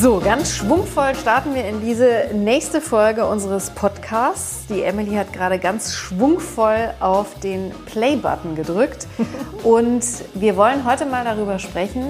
So, 0.00 0.20
ganz 0.20 0.54
schwungvoll 0.54 1.16
starten 1.16 1.56
wir 1.56 1.64
in 1.64 1.80
diese 1.80 2.30
nächste 2.32 2.80
Folge 2.80 3.26
unseres 3.26 3.70
Podcasts. 3.70 4.64
Die 4.68 4.82
Emily 4.82 5.16
hat 5.16 5.32
gerade 5.32 5.58
ganz 5.58 5.92
schwungvoll 5.92 6.94
auf 7.00 7.34
den 7.40 7.72
Play-Button 7.86 8.54
gedrückt. 8.54 9.08
Und 9.64 10.04
wir 10.34 10.56
wollen 10.56 10.84
heute 10.84 11.04
mal 11.04 11.24
darüber 11.24 11.58
sprechen, 11.58 12.04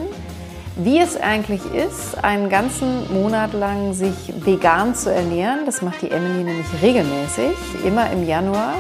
wie 0.77 0.99
es 0.99 1.17
eigentlich 1.17 1.63
ist, 1.73 2.23
einen 2.23 2.51
ganzen 2.51 3.11
Monat 3.11 3.55
lang 3.55 3.95
sich 3.95 4.35
vegan 4.45 4.95
zu 4.95 5.11
ernähren. 5.11 5.61
Das 5.65 5.81
macht 5.81 6.03
die 6.03 6.11
Emily 6.11 6.45
nämlich 6.45 6.67
regelmäßig, 6.83 7.57
immer 7.87 8.11
im 8.11 8.29
Januar 8.29 8.75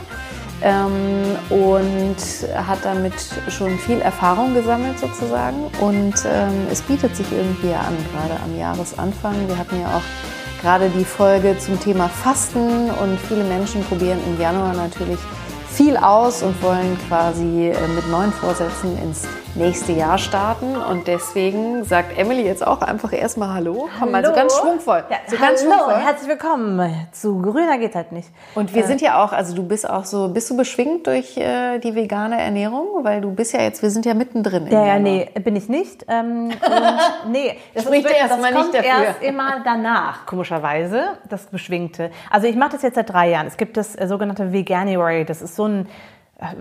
ähm, 0.62 1.36
und 1.50 2.16
hat 2.54 2.78
damit 2.84 3.14
schon 3.48 3.78
viel 3.78 4.00
Erfahrung 4.00 4.54
gesammelt 4.54 4.98
sozusagen. 4.98 5.64
Und 5.80 6.14
ähm, 6.26 6.66
es 6.70 6.82
bietet 6.82 7.14
sich 7.16 7.30
irgendwie 7.32 7.74
an, 7.74 7.96
gerade 8.12 8.40
am 8.42 8.58
Jahresanfang. 8.58 9.34
Wir 9.46 9.58
hatten 9.58 9.80
ja 9.80 9.96
auch 9.96 10.62
gerade 10.62 10.88
die 10.90 11.04
Folge 11.04 11.56
zum 11.58 11.78
Thema 11.80 12.08
Fasten 12.08 12.90
und 12.90 13.18
viele 13.28 13.44
Menschen 13.44 13.84
probieren 13.84 14.18
im 14.26 14.40
Januar 14.40 14.74
natürlich 14.74 15.18
viel 15.70 15.96
aus 15.96 16.42
und 16.42 16.60
wollen 16.62 16.98
quasi 17.08 17.68
äh, 17.68 17.88
mit 17.94 18.08
neuen 18.10 18.32
Vorsätzen 18.32 18.98
ins 18.98 19.26
nächste 19.54 19.92
Jahr 19.92 20.18
starten. 20.18 20.76
Und 20.76 21.06
deswegen 21.06 21.84
sagt 21.84 22.18
Emily 22.18 22.42
jetzt 22.42 22.66
auch 22.66 22.80
einfach 22.82 23.12
erstmal 23.12 23.54
Hallo. 23.54 23.88
Komm 23.98 24.12
mal 24.12 24.24
so 24.24 24.32
ganz 24.32 24.56
schwungvoll. 24.56 25.04
Ja, 25.10 25.16
so 25.26 25.36
ganz 25.36 25.60
hallo 25.62 25.72
schwungvoll. 25.72 25.94
herzlich 25.96 26.28
willkommen. 26.28 27.08
Zu 27.12 27.40
grüner 27.40 27.78
geht 27.78 27.94
halt 27.94 28.12
nicht. 28.12 28.28
Und 28.54 28.74
wir 28.74 28.84
äh. 28.84 28.86
sind 28.86 29.00
ja 29.00 29.22
auch, 29.22 29.32
also 29.32 29.54
du 29.54 29.62
bist 29.62 29.88
auch 29.88 30.04
so, 30.04 30.28
bist 30.28 30.50
du 30.50 30.56
beschwingt 30.56 31.06
durch 31.06 31.36
äh, 31.36 31.78
die 31.78 31.94
vegane 31.94 32.40
Ernährung? 32.40 33.04
Weil 33.04 33.20
du 33.20 33.32
bist 33.32 33.52
ja 33.52 33.62
jetzt, 33.62 33.82
wir 33.82 33.90
sind 33.90 34.06
ja 34.06 34.14
mittendrin. 34.14 34.66
Ja, 34.68 34.86
ja, 34.86 34.98
nee, 34.98 35.28
bin 35.42 35.56
ich 35.56 35.68
nicht. 35.68 36.04
Ähm, 36.08 36.50
und 37.24 37.32
nee, 37.32 37.56
das 37.74 37.84
spricht 37.84 38.04
wirklich, 38.04 38.20
erst 38.20 38.40
mal 38.40 38.52
nicht 38.52 38.74
dafür. 38.74 39.04
erst 39.04 39.22
immer 39.22 39.60
danach, 39.64 40.26
komischerweise, 40.26 41.18
das 41.28 41.46
Beschwingte. 41.46 42.10
Also 42.30 42.46
ich 42.46 42.56
mache 42.56 42.72
das 42.72 42.82
jetzt 42.82 42.94
seit 42.94 43.10
drei 43.10 43.30
Jahren. 43.30 43.46
Es 43.46 43.56
gibt 43.56 43.76
das 43.76 43.96
äh, 43.96 44.06
sogenannte 44.06 44.52
Veganuary. 44.52 45.24
Das 45.24 45.42
ist 45.42 45.56
so 45.56 45.66
ein 45.66 45.88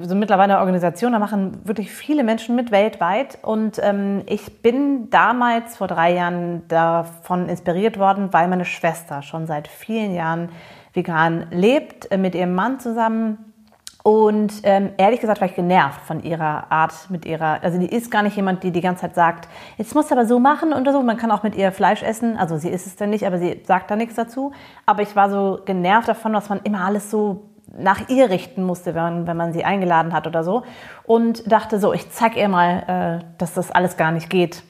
so 0.02 0.16
mittlerweile 0.16 0.54
eine 0.54 0.60
Organisation, 0.60 1.12
da 1.12 1.20
machen 1.20 1.60
wirklich 1.64 1.92
viele 1.92 2.24
Menschen 2.24 2.56
mit 2.56 2.72
weltweit. 2.72 3.38
Und 3.44 3.80
ähm, 3.84 4.24
ich 4.26 4.62
bin 4.64 5.10
damals 5.12 5.78
vor 5.78 5.88
drei 5.88 6.14
Jahren 6.16 6.68
davon 6.68 7.48
inspiriert 7.48 8.00
worden, 8.00 8.34
weil 8.34 8.48
meine 8.48 8.66
Schwester 8.66 9.22
schon 9.22 9.46
seit 9.46 9.68
vielen 9.68 10.16
Jahren 10.16 10.50
vegan 10.94 11.48
lebt, 11.52 12.12
äh, 12.12 12.18
mit 12.18 12.34
ihrem 12.34 12.56
Mann 12.56 12.80
zusammen. 12.80 13.54
Und 14.02 14.62
ähm, 14.64 14.92
ehrlich 14.98 15.20
gesagt 15.20 15.42
war 15.42 15.48
ich 15.50 15.56
genervt 15.56 16.02
von 16.02 16.24
ihrer 16.24 16.72
Art, 16.72 16.94
mit 17.10 17.26
ihrer, 17.26 17.62
also 17.62 17.78
die 17.78 17.94
ist 17.94 18.10
gar 18.10 18.24
nicht 18.24 18.38
jemand, 18.38 18.64
die 18.64 18.72
die 18.72 18.82
ganze 18.82 19.02
Zeit 19.02 19.16
sagt, 19.16 19.50
jetzt 19.78 19.94
musst 19.94 20.10
du 20.10 20.16
aber 20.16 20.26
so 20.26 20.40
machen 20.40 20.72
oder 20.74 20.94
so. 20.94 21.04
Man 21.04 21.18
kann 21.18 21.30
auch 21.30 21.44
mit 21.44 21.56
ihr 21.56 21.72
Fleisch 21.72 22.02
essen, 22.02 22.38
also 22.38 22.58
sie 22.58 22.70
isst 22.70 22.88
es 22.88 22.96
dann 22.96 23.10
nicht, 23.10 23.28
aber 23.28 23.38
sie 23.38 23.62
sagt 23.66 23.92
da 23.92 23.96
nichts 23.96 24.16
dazu. 24.16 24.54
Aber 24.86 25.02
ich 25.02 25.16
war 25.16 25.30
so 25.30 25.60
genervt 25.66 26.08
davon, 26.08 26.34
dass 26.34 26.50
man 26.50 26.62
immer 26.64 26.86
alles 26.86 27.12
so 27.12 27.50
nach 27.78 28.10
ihr 28.10 28.30
richten 28.30 28.64
musste, 28.64 28.96
wenn, 28.96 29.28
wenn 29.28 29.38
man 29.38 29.54
sie 29.54 29.64
eingeladen 29.64 30.14
hat 30.14 30.28
oder 30.28 30.44
so. 30.44 30.64
Und 31.04 31.52
dachte 31.52 31.80
so, 31.80 31.94
ich 31.94 32.10
zeig 32.12 32.36
ihr 32.36 32.50
mal, 32.50 33.22
äh, 33.22 33.26
dass 33.38 33.54
das 33.54 33.72
alles 33.72 33.98
gar 33.98 34.12
nicht 34.12 34.30
geht 34.30 34.64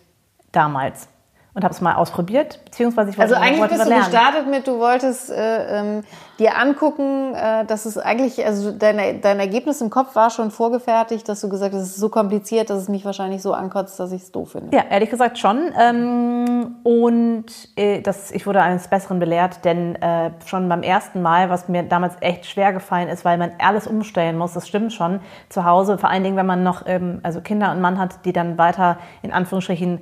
damals 0.52 1.10
und 1.58 1.64
habe 1.64 1.74
es 1.74 1.82
mal 1.82 1.96
ausprobiert, 1.96 2.60
beziehungsweise 2.66 3.10
ich 3.10 3.18
wollte 3.18 3.36
Also 3.36 3.44
eigentlich 3.44 3.68
bist 3.68 3.90
du 3.90 3.96
gestartet 3.96 4.48
mit, 4.48 4.68
du 4.68 4.78
wolltest 4.78 5.32
äh, 5.32 5.80
ähm, 5.80 6.04
dir 6.38 6.56
angucken, 6.56 7.34
äh, 7.34 7.66
dass 7.66 7.88
es 7.88 7.98
eigentlich, 7.98 8.46
also 8.46 8.72
dein, 8.72 9.22
dein 9.22 9.40
Ergebnis 9.40 9.82
im 9.82 9.90
Kopf 9.90 10.16
war 10.16 10.30
schon 10.30 10.52
vorgefertigt, 10.52 11.28
dass 11.28 11.42
du 11.42 11.50
gesagt 11.50 11.74
hast, 11.74 11.82
es 11.82 11.90
ist 11.90 11.98
so 11.98 12.10
kompliziert, 12.10 12.70
dass 12.70 12.78
es 12.78 12.90
mich 12.90 13.06
wahrscheinlich 13.06 13.42
so 13.42 13.54
ankotzt, 13.54 14.00
dass 14.00 14.12
ich 14.12 14.22
es 14.22 14.32
doof 14.32 14.52
finde. 14.52 14.78
Ja, 14.78 14.84
ehrlich 14.88 15.10
gesagt 15.10 15.40
schon. 15.40 15.74
Ähm, 15.82 16.76
und 16.84 17.46
äh, 17.76 18.02
das, 18.02 18.30
ich 18.30 18.46
wurde 18.46 18.62
eines 18.62 18.88
Besseren 18.88 19.18
belehrt, 19.18 19.66
denn 19.66 19.96
äh, 19.96 20.30
schon 20.46 20.70
beim 20.70 20.84
ersten 20.84 21.24
Mal, 21.24 21.50
was 21.50 21.68
mir 21.70 21.82
damals 21.82 22.14
echt 22.20 22.46
schwer 22.46 22.72
gefallen 22.72 23.08
ist, 23.08 23.26
weil 23.26 23.40
man 23.40 23.50
alles 23.58 23.88
umstellen 23.88 24.38
muss, 24.38 24.54
das 24.54 24.68
stimmt 24.68 24.94
schon, 24.94 25.22
zu 25.50 25.66
Hause, 25.66 25.98
vor 25.98 26.12
allen 26.12 26.24
Dingen, 26.24 26.38
wenn 26.38 26.46
man 26.46 26.62
noch 26.62 26.84
ähm, 26.86 27.20
also 27.24 27.42
Kinder 27.42 27.72
und 27.72 27.82
Mann 27.82 27.98
hat, 27.98 28.26
die 28.26 28.32
dann 28.34 28.60
weiter 28.60 29.00
in 29.24 29.32
Anführungsstrichen 29.32 30.02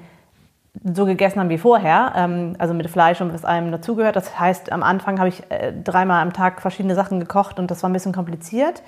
so 0.84 1.06
gegessen 1.06 1.40
haben 1.40 1.50
wie 1.50 1.58
vorher, 1.58 2.14
ähm, 2.16 2.56
also 2.60 2.74
mit 2.74 2.90
Fleisch 2.90 3.22
und 3.22 3.34
was 3.34 3.46
allem 3.46 3.72
dazugehört. 3.72 4.16
Das 4.16 4.40
heißt, 4.40 4.72
am 4.72 4.84
Anfang 4.84 5.20
habe 5.20 5.30
ich 5.30 5.50
äh, 5.50 5.74
dreimal 5.84 6.22
am 6.22 6.34
Tag 6.34 6.62
verschiedene 6.62 6.96
Sachen 6.96 7.20
gekocht 7.20 7.60
und 7.60 7.72
das 7.72 7.84
war 7.84 7.90
ein 7.90 7.94
bisschen 7.94 8.14
kompliziert. 8.14 8.84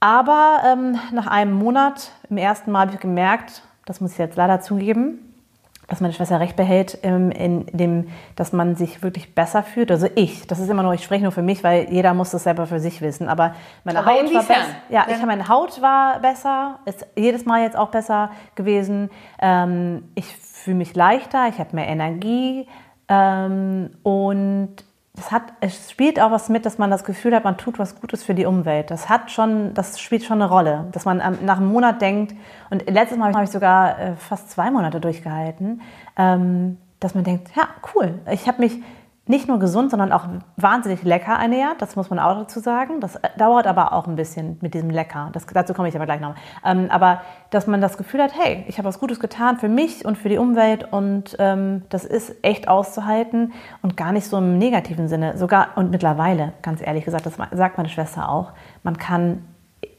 Aber 0.00 0.60
ähm, 0.64 0.98
nach 1.12 1.26
einem 1.26 1.52
Monat, 1.52 2.12
im 2.30 2.36
ersten 2.36 2.70
Mal 2.70 2.82
habe 2.82 2.94
ich 2.94 3.00
gemerkt, 3.00 3.62
das 3.84 4.00
muss 4.00 4.12
ich 4.12 4.18
jetzt 4.18 4.36
leider 4.36 4.60
zugeben, 4.60 5.28
dass 5.88 6.00
meine 6.00 6.12
Schwester 6.12 6.38
recht 6.38 6.54
behält, 6.54 6.98
ähm, 7.02 7.30
in 7.30 7.66
dem, 7.72 8.08
dass 8.36 8.52
man 8.52 8.76
sich 8.76 9.02
wirklich 9.02 9.34
besser 9.34 9.62
fühlt. 9.62 9.90
Also 9.90 10.06
ich, 10.14 10.46
das 10.46 10.60
ist 10.60 10.68
immer 10.68 10.82
nur, 10.82 10.92
ich 10.92 11.02
spreche 11.02 11.22
nur 11.22 11.32
für 11.32 11.42
mich, 11.42 11.64
weil 11.64 11.90
jeder 11.90 12.12
muss 12.12 12.30
das 12.30 12.44
selber 12.44 12.66
für 12.66 12.78
sich 12.78 13.00
wissen. 13.00 13.28
Aber 13.28 13.54
meine 13.84 14.00
Aber 14.00 14.12
Haut 14.12 14.34
war 14.34 14.42
besser. 14.42 14.60
Ja, 14.90 15.06
ja. 15.08 15.16
Ich, 15.16 15.24
meine 15.24 15.48
Haut 15.48 15.80
war 15.80 16.20
besser, 16.20 16.78
ist 16.84 17.06
jedes 17.16 17.46
Mal 17.46 17.62
jetzt 17.62 17.76
auch 17.76 17.88
besser 17.88 18.30
gewesen. 18.54 19.10
Ähm, 19.40 20.10
ich 20.14 20.26
fühle 20.58 20.76
mich 20.76 20.94
leichter, 20.94 21.48
ich 21.48 21.58
habe 21.58 21.74
mehr 21.74 21.88
Energie 21.88 22.66
ähm, 23.08 23.90
und 24.02 24.76
es, 25.16 25.32
hat, 25.32 25.42
es 25.60 25.90
spielt 25.90 26.20
auch 26.20 26.30
was 26.30 26.48
mit, 26.48 26.64
dass 26.64 26.78
man 26.78 26.90
das 26.90 27.04
Gefühl 27.04 27.34
hat, 27.34 27.44
man 27.44 27.56
tut 27.56 27.78
was 27.78 28.00
Gutes 28.00 28.22
für 28.22 28.34
die 28.34 28.46
Umwelt. 28.46 28.90
Das 28.90 29.08
hat 29.08 29.30
schon, 29.30 29.74
das 29.74 29.98
spielt 30.00 30.22
schon 30.24 30.40
eine 30.40 30.50
Rolle, 30.50 30.86
dass 30.92 31.04
man 31.04 31.18
nach 31.44 31.56
einem 31.56 31.72
Monat 31.72 32.00
denkt, 32.00 32.34
und 32.70 32.88
letztes 32.88 33.18
Mal 33.18 33.32
habe 33.32 33.44
ich 33.44 33.50
sogar 33.50 33.98
äh, 33.98 34.16
fast 34.16 34.50
zwei 34.50 34.70
Monate 34.70 35.00
durchgehalten, 35.00 35.80
ähm, 36.16 36.78
dass 37.00 37.14
man 37.14 37.24
denkt, 37.24 37.48
ja, 37.56 37.68
cool, 37.94 38.14
ich 38.30 38.46
habe 38.48 38.60
mich 38.60 38.80
nicht 39.28 39.46
nur 39.46 39.58
gesund, 39.58 39.90
sondern 39.90 40.10
auch 40.10 40.24
wahnsinnig 40.56 41.02
lecker 41.02 41.34
ernährt. 41.34 41.80
Das 41.82 41.96
muss 41.96 42.10
man 42.10 42.18
auch 42.18 42.34
dazu 42.34 42.60
sagen. 42.60 43.00
Das 43.00 43.16
äh, 43.16 43.28
dauert 43.36 43.66
aber 43.66 43.92
auch 43.92 44.06
ein 44.06 44.16
bisschen 44.16 44.58
mit 44.62 44.74
diesem 44.74 44.90
Lecker. 44.90 45.30
Das, 45.32 45.46
dazu 45.46 45.74
komme 45.74 45.88
ich 45.88 45.94
aber 45.94 46.06
gleich 46.06 46.20
noch. 46.20 46.34
Ähm, 46.64 46.88
aber 46.90 47.20
dass 47.50 47.66
man 47.66 47.80
das 47.80 47.98
Gefühl 47.98 48.22
hat, 48.22 48.32
hey, 48.36 48.64
ich 48.68 48.78
habe 48.78 48.88
was 48.88 48.98
Gutes 48.98 49.20
getan 49.20 49.58
für 49.58 49.68
mich 49.68 50.04
und 50.04 50.16
für 50.16 50.28
die 50.28 50.38
Umwelt 50.38 50.92
und 50.92 51.36
ähm, 51.38 51.82
das 51.90 52.04
ist 52.04 52.36
echt 52.42 52.68
auszuhalten 52.68 53.52
und 53.82 53.96
gar 53.96 54.12
nicht 54.12 54.26
so 54.26 54.38
im 54.38 54.58
negativen 54.58 55.08
Sinne. 55.08 55.36
Sogar 55.36 55.68
und 55.76 55.90
mittlerweile, 55.90 56.54
ganz 56.62 56.80
ehrlich 56.80 57.04
gesagt, 57.04 57.26
das 57.26 57.36
sagt 57.52 57.76
meine 57.76 57.88
Schwester 57.90 58.30
auch, 58.30 58.52
man 58.82 58.96
kann 58.96 59.44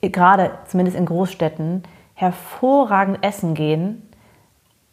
äh, 0.02 0.10
gerade 0.10 0.52
zumindest 0.66 0.98
in 0.98 1.06
Großstädten 1.06 1.84
hervorragend 2.16 3.20
essen 3.22 3.54
gehen 3.54 4.09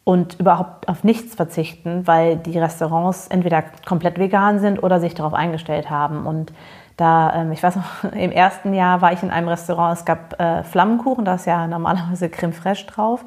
und 0.07 0.39
überhaupt 0.39 0.87
auf 0.87 1.03
nichts 1.03 1.35
verzichten, 1.35 2.07
weil 2.07 2.37
die 2.37 2.57
Restaurants 2.57 3.27
entweder 3.27 3.61
komplett 3.85 4.17
vegan 4.17 4.59
sind 4.59 4.81
oder 4.81 5.01
sich 5.01 5.15
darauf 5.15 5.33
eingestellt 5.33 5.89
haben. 5.89 6.25
Und 6.25 6.53
da, 6.95 7.33
ähm, 7.35 7.51
ich 7.51 7.61
weiß 7.61 7.75
noch, 7.75 8.03
im 8.13 8.31
ersten 8.31 8.73
Jahr 8.73 9.01
war 9.01 9.11
ich 9.11 9.21
in 9.21 9.31
einem 9.31 9.49
Restaurant, 9.49 9.97
es 9.97 10.05
gab 10.05 10.39
äh, 10.39 10.63
Flammenkuchen, 10.63 11.25
da 11.25 11.35
ist 11.35 11.45
ja 11.45 11.67
normalerweise 11.67 12.29
Creme 12.29 12.53
fraiche 12.53 12.87
drauf. 12.87 13.25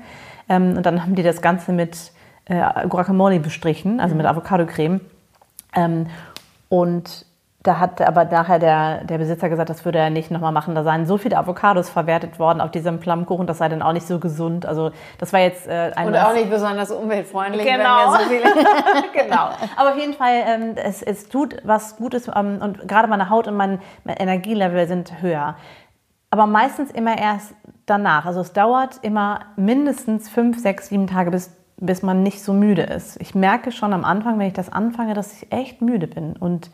Ähm, 0.48 0.74
und 0.74 0.86
dann 0.86 1.02
haben 1.02 1.14
die 1.14 1.22
das 1.22 1.42
Ganze 1.42 1.72
mit 1.72 2.12
äh, 2.46 2.88
Guacamole 2.88 3.40
bestrichen, 3.40 4.00
also 4.00 4.14
mit 4.14 4.24
mhm. 4.24 4.30
Avocado-Creme. 4.30 5.02
Ähm, 5.76 6.06
und 6.70 7.26
da 7.62 7.78
hat 7.78 8.00
aber 8.00 8.24
nachher 8.24 8.58
der, 8.58 9.04
der 9.04 9.18
Besitzer 9.18 9.50
gesagt, 9.50 9.68
das 9.68 9.84
würde 9.84 9.98
er 9.98 10.08
nicht 10.08 10.30
nochmal 10.30 10.52
machen. 10.52 10.74
Da 10.74 10.82
seien 10.82 11.04
so 11.04 11.18
viele 11.18 11.36
Avocados 11.36 11.90
verwertet 11.90 12.38
worden 12.38 12.62
auf 12.62 12.70
diesem 12.70 13.00
Plumkuchen, 13.00 13.46
das 13.46 13.58
sei 13.58 13.68
dann 13.68 13.82
auch 13.82 13.92
nicht 13.92 14.06
so 14.06 14.18
gesund. 14.18 14.64
Also 14.64 14.92
das 15.18 15.34
war 15.34 15.40
jetzt 15.40 15.66
äh, 15.66 15.92
ein... 15.94 16.08
Und 16.08 16.16
auch 16.16 16.32
nicht 16.32 16.48
besonders 16.48 16.90
umweltfreundlich. 16.90 17.66
Genau. 17.66 18.12
So 18.12 18.18
genau. 19.12 19.50
Aber 19.76 19.90
auf 19.90 19.98
jeden 19.98 20.14
Fall, 20.14 20.42
ähm, 20.46 20.74
es, 20.76 21.02
es 21.02 21.28
tut 21.28 21.56
was 21.62 21.96
Gutes 21.96 22.30
ähm, 22.34 22.60
und 22.62 22.88
gerade 22.88 23.08
meine 23.08 23.28
Haut 23.28 23.46
und 23.46 23.56
mein, 23.56 23.78
mein 24.04 24.16
Energielevel 24.16 24.88
sind 24.88 25.20
höher. 25.20 25.56
Aber 26.30 26.46
meistens 26.46 26.90
immer 26.90 27.18
erst 27.18 27.52
danach. 27.84 28.24
Also 28.24 28.40
es 28.40 28.54
dauert 28.54 29.00
immer 29.02 29.40
mindestens 29.56 30.30
fünf, 30.30 30.58
sechs, 30.58 30.88
sieben 30.88 31.06
Tage, 31.06 31.30
bis 31.30 31.56
bis 31.82 32.02
man 32.02 32.22
nicht 32.22 32.42
so 32.42 32.52
müde 32.52 32.82
ist. 32.82 33.18
Ich 33.22 33.34
merke 33.34 33.72
schon 33.72 33.94
am 33.94 34.04
Anfang, 34.04 34.38
wenn 34.38 34.46
ich 34.46 34.52
das 34.52 34.70
anfange, 34.70 35.14
dass 35.14 35.32
ich 35.32 35.50
echt 35.50 35.80
müde 35.80 36.06
bin 36.06 36.36
und 36.36 36.70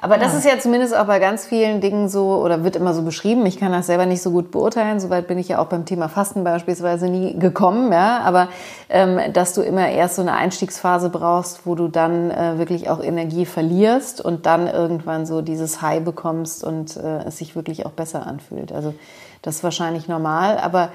aber 0.00 0.18
das 0.18 0.34
ist 0.34 0.44
ja 0.44 0.58
zumindest 0.58 0.96
auch 0.96 1.06
bei 1.06 1.18
ganz 1.18 1.46
vielen 1.46 1.80
Dingen 1.80 2.08
so 2.08 2.42
oder 2.42 2.64
wird 2.64 2.76
immer 2.76 2.92
so 2.92 3.02
beschrieben. 3.02 3.46
Ich 3.46 3.58
kann 3.58 3.72
das 3.72 3.86
selber 3.86 4.06
nicht 4.06 4.22
so 4.22 4.30
gut 4.30 4.50
beurteilen. 4.50 5.00
Soweit 5.00 5.26
bin 5.26 5.38
ich 5.38 5.48
ja 5.48 5.58
auch 5.58 5.66
beim 5.66 5.84
Thema 5.84 6.08
Fasten 6.08 6.44
beispielsweise 6.44 7.08
nie 7.08 7.38
gekommen. 7.38 7.90
Ja, 7.92 8.20
aber 8.20 8.48
ähm, 8.88 9.18
dass 9.32 9.54
du 9.54 9.62
immer 9.62 9.88
erst 9.88 10.16
so 10.16 10.22
eine 10.22 10.34
Einstiegsphase 10.34 11.08
brauchst, 11.08 11.66
wo 11.66 11.74
du 11.74 11.88
dann 11.88 12.30
äh, 12.30 12.58
wirklich 12.58 12.90
auch 12.90 13.02
Energie 13.02 13.46
verlierst 13.46 14.20
und 14.20 14.46
dann 14.46 14.66
irgendwann 14.66 15.24
so 15.24 15.40
dieses 15.40 15.80
High 15.80 16.02
bekommst 16.02 16.62
und 16.62 16.96
äh, 16.96 17.24
es 17.24 17.38
sich 17.38 17.56
wirklich 17.56 17.86
auch 17.86 17.92
besser 17.92 18.26
anfühlt. 18.26 18.72
Also 18.72 18.94
das 19.42 19.56
ist 19.56 19.64
wahrscheinlich 19.64 20.08
normal. 20.08 20.58
Aber 20.58 20.90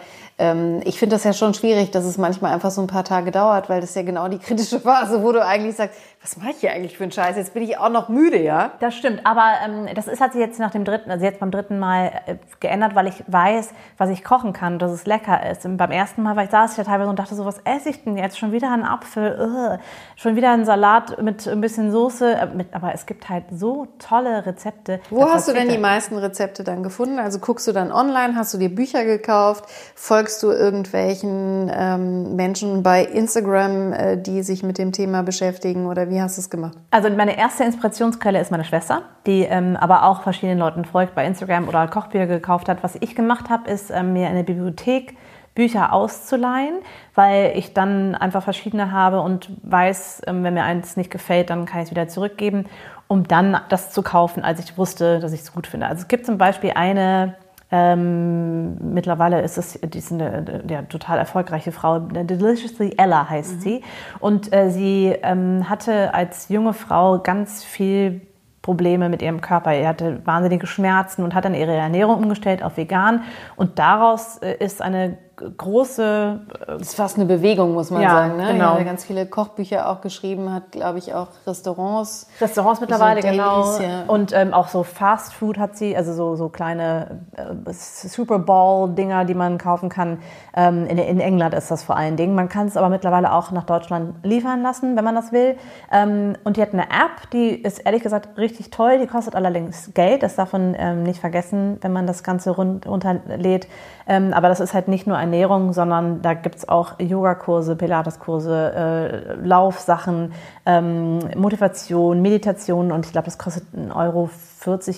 ich 0.83 0.97
finde 0.97 1.15
das 1.15 1.23
ja 1.23 1.33
schon 1.33 1.53
schwierig, 1.53 1.91
dass 1.91 2.05
es 2.05 2.17
manchmal 2.17 2.53
einfach 2.53 2.71
so 2.71 2.81
ein 2.81 2.87
paar 2.87 3.03
Tage 3.03 3.31
dauert, 3.31 3.69
weil 3.69 3.81
das 3.81 3.91
ist 3.91 3.95
ja 3.95 4.01
genau 4.01 4.27
die 4.27 4.39
kritische 4.39 4.79
Phase, 4.79 5.23
wo 5.23 5.31
du 5.31 5.43
eigentlich 5.43 5.75
sagst, 5.75 5.97
was 6.21 6.37
mache 6.37 6.51
ich 6.51 6.57
hier 6.57 6.71
eigentlich 6.71 6.97
für 6.97 7.03
einen 7.03 7.11
Scheiß? 7.11 7.35
Jetzt 7.35 7.55
bin 7.55 7.63
ich 7.63 7.79
auch 7.79 7.89
noch 7.89 8.07
müde, 8.07 8.39
ja? 8.39 8.73
Das 8.79 8.93
stimmt, 8.93 9.25
aber 9.25 9.53
ähm, 9.65 9.87
das 9.95 10.07
ist, 10.07 10.21
hat 10.21 10.33
sich 10.33 10.41
jetzt 10.41 10.59
nach 10.59 10.69
dem 10.69 10.85
dritten, 10.85 11.09
also 11.09 11.25
jetzt 11.25 11.39
beim 11.39 11.49
dritten 11.49 11.79
Mal 11.79 12.11
äh, 12.27 12.35
geändert, 12.59 12.93
weil 12.93 13.07
ich 13.07 13.23
weiß, 13.25 13.69
was 13.97 14.09
ich 14.11 14.23
kochen 14.23 14.53
kann, 14.53 14.77
dass 14.77 14.91
es 14.91 15.07
lecker 15.07 15.49
ist. 15.49 15.65
Und 15.65 15.77
beim 15.77 15.89
ersten 15.89 16.21
Mal 16.21 16.35
war 16.35 16.43
ich, 16.43 16.51
saß 16.51 16.73
ich 16.73 16.77
ja 16.77 16.83
teilweise 16.83 17.09
und 17.09 17.17
dachte 17.17 17.33
so, 17.33 17.43
was 17.43 17.57
esse 17.63 17.89
ich 17.89 18.03
denn 18.03 18.17
jetzt? 18.17 18.37
Schon 18.37 18.51
wieder 18.51 18.71
einen 18.71 18.83
Apfel, 18.83 19.35
ugh. 19.39 19.79
schon 20.15 20.35
wieder 20.35 20.51
einen 20.51 20.63
Salat 20.63 21.19
mit 21.23 21.47
ein 21.47 21.59
bisschen 21.59 21.91
Soße. 21.91 22.33
Äh, 22.33 22.45
mit, 22.53 22.71
aber 22.73 22.93
es 22.93 23.07
gibt 23.07 23.27
halt 23.27 23.45
so 23.51 23.87
tolle 23.97 24.45
Rezepte. 24.45 24.99
Wo 25.09 25.27
hast 25.27 25.47
du 25.47 25.53
denn 25.53 25.69
die 25.69 25.79
meisten 25.79 26.17
Rezepte 26.17 26.63
dann 26.63 26.83
gefunden? 26.83 27.17
Also 27.17 27.39
guckst 27.39 27.67
du 27.67 27.71
dann 27.71 27.91
online, 27.91 28.35
hast 28.35 28.53
du 28.53 28.59
dir 28.59 28.69
Bücher 28.69 29.05
gekauft, 29.05 29.65
folgst 29.95 30.30
du 30.39 30.51
irgendwelchen 30.51 31.71
ähm, 31.73 32.35
Menschen 32.35 32.83
bei 32.83 33.03
Instagram, 33.03 33.93
äh, 33.93 34.17
die 34.17 34.43
sich 34.43 34.63
mit 34.63 34.77
dem 34.77 34.91
Thema 34.91 35.23
beschäftigen 35.23 35.87
oder 35.87 36.09
wie 36.09 36.21
hast 36.21 36.37
du 36.37 36.41
es 36.41 36.49
gemacht? 36.49 36.77
Also 36.91 37.09
meine 37.09 37.37
erste 37.37 37.63
Inspirationsquelle 37.63 38.39
ist 38.39 38.51
meine 38.51 38.63
Schwester, 38.63 39.03
die 39.25 39.43
ähm, 39.43 39.75
aber 39.75 40.03
auch 40.03 40.23
verschiedenen 40.23 40.59
Leuten 40.59 40.85
folgt 40.85 41.15
bei 41.15 41.25
Instagram 41.25 41.67
oder 41.67 41.87
Kochbücher 41.87 42.27
gekauft 42.27 42.69
hat. 42.69 42.83
Was 42.83 42.95
ich 42.99 43.15
gemacht 43.15 43.49
habe, 43.49 43.69
ist 43.69 43.91
ähm, 43.91 44.13
mir 44.13 44.27
eine 44.27 44.43
Bibliothek 44.43 45.15
Bücher 45.53 45.91
auszuleihen, 45.91 46.79
weil 47.13 47.53
ich 47.55 47.73
dann 47.73 48.15
einfach 48.15 48.41
verschiedene 48.41 48.91
habe 48.91 49.19
und 49.19 49.49
weiß, 49.63 50.21
ähm, 50.27 50.43
wenn 50.43 50.53
mir 50.53 50.63
eins 50.63 50.95
nicht 50.95 51.11
gefällt, 51.11 51.49
dann 51.49 51.65
kann 51.65 51.81
ich 51.81 51.85
es 51.85 51.91
wieder 51.91 52.07
zurückgeben, 52.07 52.67
um 53.07 53.27
dann 53.27 53.59
das 53.67 53.91
zu 53.91 54.01
kaufen, 54.01 54.43
als 54.43 54.61
ich 54.61 54.77
wusste, 54.77 55.19
dass 55.19 55.33
ich 55.33 55.41
es 55.41 55.53
gut 55.53 55.67
finde. 55.67 55.87
Also 55.87 56.03
es 56.03 56.07
gibt 56.07 56.25
zum 56.25 56.37
Beispiel 56.37 56.71
eine 56.75 57.35
ähm, 57.71 58.93
mittlerweile 58.93 59.41
ist 59.41 59.57
es 59.57 59.79
die 59.81 59.97
ist 59.97 60.11
eine, 60.11 60.61
eine, 60.67 60.87
total 60.89 61.17
erfolgreiche 61.17 61.71
Frau, 61.71 61.99
Deliciously 61.99 62.95
Ella 62.97 63.29
heißt 63.29 63.57
mhm. 63.57 63.61
sie. 63.61 63.81
Und 64.19 64.53
äh, 64.53 64.69
sie 64.69 65.15
ähm, 65.23 65.69
hatte 65.69 66.13
als 66.13 66.49
junge 66.49 66.73
Frau 66.73 67.19
ganz 67.19 67.63
viel 67.63 68.21
Probleme 68.61 69.09
mit 69.09 69.21
ihrem 69.21 69.41
Körper. 69.41 69.71
Er 69.71 69.87
hatte 69.87 70.21
wahnsinnige 70.25 70.67
Schmerzen 70.67 71.23
und 71.23 71.33
hat 71.33 71.45
dann 71.45 71.55
ihre 71.55 71.73
Ernährung 71.73 72.17
umgestellt 72.17 72.61
auf 72.61 72.77
vegan. 72.77 73.23
Und 73.55 73.79
daraus 73.79 74.37
äh, 74.37 74.55
ist 74.59 74.81
eine 74.81 75.17
große. 75.35 76.39
Das 76.67 76.81
ist 76.81 76.95
fast 76.95 77.17
eine 77.17 77.25
Bewegung, 77.25 77.73
muss 77.73 77.89
man 77.89 78.01
ja, 78.01 78.09
sagen. 78.09 78.37
Ne? 78.37 78.53
Genau. 78.53 78.77
Ja, 78.77 78.83
ganz 78.83 79.03
viele 79.03 79.25
Kochbücher 79.25 79.89
auch 79.89 80.01
geschrieben, 80.01 80.53
hat, 80.53 80.71
glaube 80.71 80.99
ich, 80.99 81.13
auch 81.13 81.27
Restaurants. 81.47 82.27
Restaurants 82.39 82.81
mittlerweile, 82.81 83.21
so 83.21 83.27
genau. 83.27 83.79
Ja. 83.79 84.03
Und 84.07 84.33
ähm, 84.33 84.53
auch 84.53 84.67
so 84.67 84.83
Fast 84.83 85.33
Food 85.33 85.57
hat 85.57 85.77
sie, 85.77 85.95
also 85.95 86.13
so, 86.13 86.35
so 86.35 86.49
kleine 86.49 87.21
äh, 87.35 87.73
Super 87.73 88.39
Bowl-Dinger, 88.39 89.25
die 89.25 89.33
man 89.33 89.57
kaufen 89.57 89.89
kann. 89.89 90.19
Ähm, 90.55 90.85
in, 90.87 90.97
in, 90.97 91.19
England 91.19 91.53
ist 91.53 91.71
das 91.71 91.83
vor 91.83 91.95
allen 91.95 92.17
Dingen. 92.17 92.35
Man 92.35 92.49
kann 92.49 92.67
es 92.67 92.77
aber 92.77 92.89
mittlerweile 92.89 93.33
auch 93.33 93.51
nach 93.51 93.63
Deutschland 93.63 94.15
liefern 94.23 94.61
lassen, 94.61 94.95
wenn 94.95 95.03
man 95.03 95.15
das 95.15 95.31
will. 95.31 95.57
Ähm, 95.91 96.35
und 96.43 96.57
die 96.57 96.61
hat 96.61 96.73
eine 96.73 96.83
App, 96.83 97.29
die 97.33 97.49
ist 97.49 97.79
ehrlich 97.79 98.03
gesagt 98.03 98.37
richtig 98.37 98.69
toll. 98.69 98.99
Die 98.99 99.07
kostet 99.07 99.35
allerdings 99.35 99.91
Geld. 99.93 100.23
Das 100.23 100.35
darf 100.35 100.53
man 100.53 100.75
ähm, 100.77 101.03
nicht 101.03 101.19
vergessen, 101.19 101.77
wenn 101.81 101.93
man 101.93 102.07
das 102.07 102.23
Ganze 102.23 102.51
rund, 102.51 102.85
runterlädt. 102.87 103.67
Ähm, 104.07 104.33
aber 104.33 104.49
das 104.49 104.59
ist 104.59 104.73
halt 104.73 104.87
nicht 104.87 105.07
nur 105.07 105.17
Ernährung, 105.31 105.71
sondern 105.71 106.21
da 106.21 106.33
gibt 106.33 106.55
es 106.55 106.67
auch 106.67 106.99
Yogakurse, 106.99 107.77
Pilateskurse, 107.77 108.73
äh, 108.75 109.47
Laufsachen, 109.47 110.33
ähm, 110.65 111.19
Motivation, 111.37 112.21
Meditation 112.21 112.91
und 112.91 113.05
ich 113.05 113.13
glaube, 113.13 113.25
das 113.25 113.37
kostet 113.37 113.63
1,40 113.73 113.95
Euro 113.95 114.29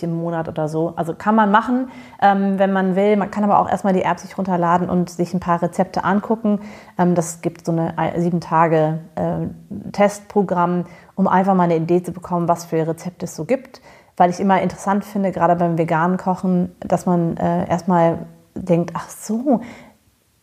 im 0.01 0.17
Monat 0.19 0.47
oder 0.47 0.67
so. 0.67 0.93
Also 0.95 1.13
kann 1.13 1.35
man 1.35 1.51
machen, 1.51 1.89
ähm, 2.21 2.57
wenn 2.57 2.73
man 2.73 2.95
will. 2.95 3.15
Man 3.15 3.29
kann 3.29 3.43
aber 3.43 3.59
auch 3.59 3.69
erstmal 3.69 3.93
die 3.93 4.01
App 4.01 4.19
sich 4.19 4.35
runterladen 4.37 4.89
und 4.89 5.11
sich 5.11 5.33
ein 5.33 5.39
paar 5.39 5.61
Rezepte 5.61 6.03
angucken. 6.03 6.61
Ähm, 6.97 7.13
das 7.13 7.41
gibt 7.41 7.65
so 7.65 7.71
eine 7.71 7.93
sieben 8.17 8.41
Tage 8.41 8.99
äh, 9.13 9.91
Testprogramm, 9.91 10.85
um 11.15 11.27
einfach 11.27 11.53
mal 11.53 11.63
eine 11.63 11.77
Idee 11.77 12.01
zu 12.01 12.11
bekommen, 12.11 12.47
was 12.47 12.65
für 12.65 12.87
Rezepte 12.87 13.25
es 13.25 13.35
so 13.35 13.45
gibt 13.45 13.81
weil 14.15 14.29
ich 14.29 14.39
immer 14.39 14.61
interessant 14.61 15.05
finde, 15.05 15.31
gerade 15.31 15.55
beim 15.55 15.77
veganen 15.77 16.17
Kochen, 16.17 16.75
dass 16.79 17.05
man 17.07 17.35
äh, 17.37 17.67
erstmal 17.67 18.27
denkt, 18.55 18.91
ach 18.93 19.09
so, 19.09 19.61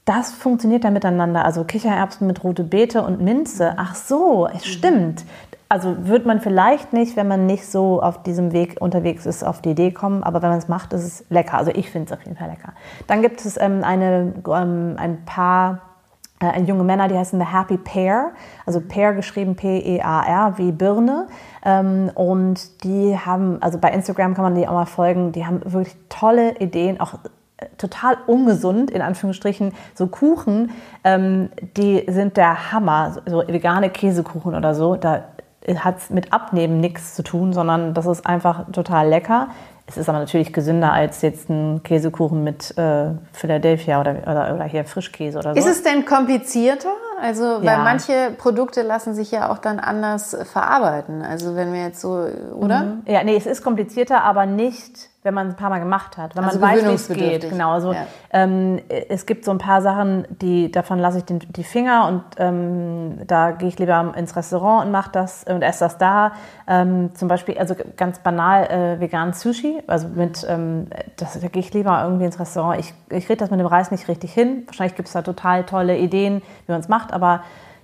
das 0.04 0.32
funktioniert 0.32 0.84
ja 0.84 0.90
miteinander. 0.90 1.44
Also 1.44 1.64
Kichererbsen 1.64 2.26
mit 2.26 2.42
rote 2.42 2.64
Beete 2.64 3.02
und 3.02 3.20
Minze. 3.20 3.74
Ach 3.76 3.94
so, 3.94 4.48
es 4.52 4.66
stimmt. 4.66 5.24
Also 5.68 6.08
wird 6.08 6.26
man 6.26 6.40
vielleicht 6.40 6.92
nicht, 6.92 7.16
wenn 7.16 7.28
man 7.28 7.46
nicht 7.46 7.64
so 7.64 8.02
auf 8.02 8.24
diesem 8.24 8.52
Weg 8.52 8.78
unterwegs 8.80 9.24
ist, 9.24 9.44
auf 9.44 9.62
die 9.62 9.70
Idee 9.70 9.92
kommen. 9.92 10.24
Aber 10.24 10.42
wenn 10.42 10.48
man 10.48 10.58
es 10.58 10.66
macht, 10.66 10.92
ist 10.92 11.04
es 11.04 11.24
lecker. 11.30 11.58
Also 11.58 11.70
ich 11.72 11.90
finde 11.90 12.12
es 12.12 12.18
auf 12.18 12.24
jeden 12.24 12.36
Fall 12.36 12.48
lecker. 12.48 12.72
Dann 13.06 13.22
gibt 13.22 13.44
es 13.44 13.56
ähm, 13.56 13.84
eine, 13.84 14.34
ähm, 14.48 14.96
ein 14.98 15.24
paar 15.24 15.82
äh, 16.42 16.60
junge 16.62 16.82
Männer, 16.82 17.06
die 17.06 17.16
heißen 17.16 17.38
The 17.38 17.46
Happy 17.46 17.76
Pair, 17.76 18.32
also 18.66 18.80
Pair 18.80 19.12
geschrieben 19.12 19.54
P-E-A-R 19.54 20.58
wie 20.58 20.72
Birne. 20.72 21.28
Ähm, 21.64 22.10
und 22.14 22.82
die 22.82 23.16
haben, 23.16 23.62
also 23.62 23.78
bei 23.78 23.90
Instagram 23.92 24.34
kann 24.34 24.42
man 24.42 24.54
die 24.54 24.66
auch 24.66 24.72
mal 24.72 24.86
folgen, 24.86 25.32
die 25.32 25.46
haben 25.46 25.60
wirklich 25.64 25.94
tolle 26.08 26.58
Ideen, 26.58 26.98
auch 26.98 27.14
total 27.78 28.16
ungesund, 28.26 28.90
in 28.90 29.02
Anführungsstrichen, 29.02 29.72
so 29.94 30.06
Kuchen, 30.06 30.70
ähm, 31.04 31.50
die 31.76 32.04
sind 32.08 32.36
der 32.36 32.72
Hammer. 32.72 33.16
So 33.26 33.42
vegane 33.46 33.90
Käsekuchen 33.90 34.54
oder 34.54 34.74
so, 34.74 34.96
da 34.96 35.24
hat 35.76 35.98
es 35.98 36.10
mit 36.10 36.32
Abnehmen 36.32 36.80
nichts 36.80 37.14
zu 37.14 37.22
tun, 37.22 37.52
sondern 37.52 37.94
das 37.94 38.06
ist 38.06 38.26
einfach 38.26 38.70
total 38.72 39.08
lecker. 39.08 39.48
Es 39.86 39.96
ist 39.96 40.08
aber 40.08 40.20
natürlich 40.20 40.52
gesünder 40.52 40.92
als 40.92 41.20
jetzt 41.20 41.50
ein 41.50 41.82
Käsekuchen 41.82 42.44
mit 42.44 42.78
äh, 42.78 43.10
Philadelphia 43.32 44.00
oder, 44.00 44.16
oder, 44.22 44.54
oder, 44.54 44.64
hier 44.64 44.84
Frischkäse 44.84 45.38
oder 45.38 45.52
so. 45.52 45.58
Ist 45.58 45.66
es 45.66 45.82
denn 45.82 46.04
komplizierter? 46.04 46.90
Also, 47.20 47.42
weil 47.58 47.64
ja. 47.64 47.78
manche 47.82 48.30
Produkte 48.38 48.82
lassen 48.82 49.14
sich 49.14 49.32
ja 49.32 49.50
auch 49.50 49.58
dann 49.58 49.80
anders 49.80 50.36
verarbeiten. 50.52 51.22
Also, 51.22 51.56
wenn 51.56 51.72
wir 51.72 51.82
jetzt 51.82 52.00
so, 52.00 52.24
oder? 52.54 52.82
Mhm. 52.82 53.02
Ja, 53.06 53.24
nee, 53.24 53.36
es 53.36 53.46
ist 53.46 53.64
komplizierter, 53.64 54.22
aber 54.22 54.46
nicht 54.46 55.09
wenn 55.22 55.34
man 55.34 55.48
es 55.48 55.54
ein 55.54 55.56
paar 55.56 55.68
Mal 55.68 55.80
gemacht 55.80 56.16
hat, 56.16 56.34
wenn 56.34 56.44
also 56.44 56.58
man 56.58 56.70
weiß, 56.70 56.84
wie 56.88 56.94
es 56.94 57.08
geht. 57.08 57.50
Genau, 57.50 57.72
also 57.72 57.92
ja. 57.92 58.06
ähm, 58.32 58.80
es 58.88 59.26
gibt 59.26 59.44
so 59.44 59.50
ein 59.50 59.58
paar 59.58 59.82
Sachen, 59.82 60.26
die 60.30 60.72
davon 60.72 60.98
lasse 60.98 61.18
ich 61.18 61.24
den, 61.24 61.40
die 61.40 61.62
Finger 61.62 62.08
und 62.08 62.24
ähm, 62.38 63.18
da 63.26 63.50
gehe 63.50 63.68
ich 63.68 63.78
lieber 63.78 64.14
ins 64.16 64.34
Restaurant 64.34 64.86
und 64.86 64.92
mache 64.92 65.10
das 65.12 65.44
und 65.44 65.60
esse 65.60 65.80
das 65.80 65.98
da. 65.98 66.32
Ähm, 66.66 67.14
zum 67.14 67.28
Beispiel, 67.28 67.58
also 67.58 67.74
ganz 67.98 68.20
banal 68.20 68.64
äh, 68.64 69.00
vegan 69.00 69.34
Sushi, 69.34 69.82
also 69.86 70.08
mit, 70.08 70.46
ähm, 70.48 70.86
das, 71.16 71.38
da 71.38 71.48
gehe 71.48 71.60
ich 71.60 71.74
lieber 71.74 72.02
irgendwie 72.02 72.24
ins 72.24 72.40
Restaurant. 72.40 72.80
Ich, 72.80 72.94
ich 73.10 73.26
kriege 73.26 73.38
das 73.38 73.50
mit 73.50 73.60
dem 73.60 73.66
Reis 73.66 73.90
nicht 73.90 74.08
richtig 74.08 74.32
hin. 74.32 74.62
Wahrscheinlich 74.66 74.96
gibt 74.96 75.08
es 75.08 75.12
da 75.12 75.20
total 75.20 75.64
tolle 75.64 75.98
Ideen, 75.98 76.40
wie 76.64 76.72
man 76.72 76.80
es 76.80 76.88
macht, 76.88 77.12
aber 77.12 77.42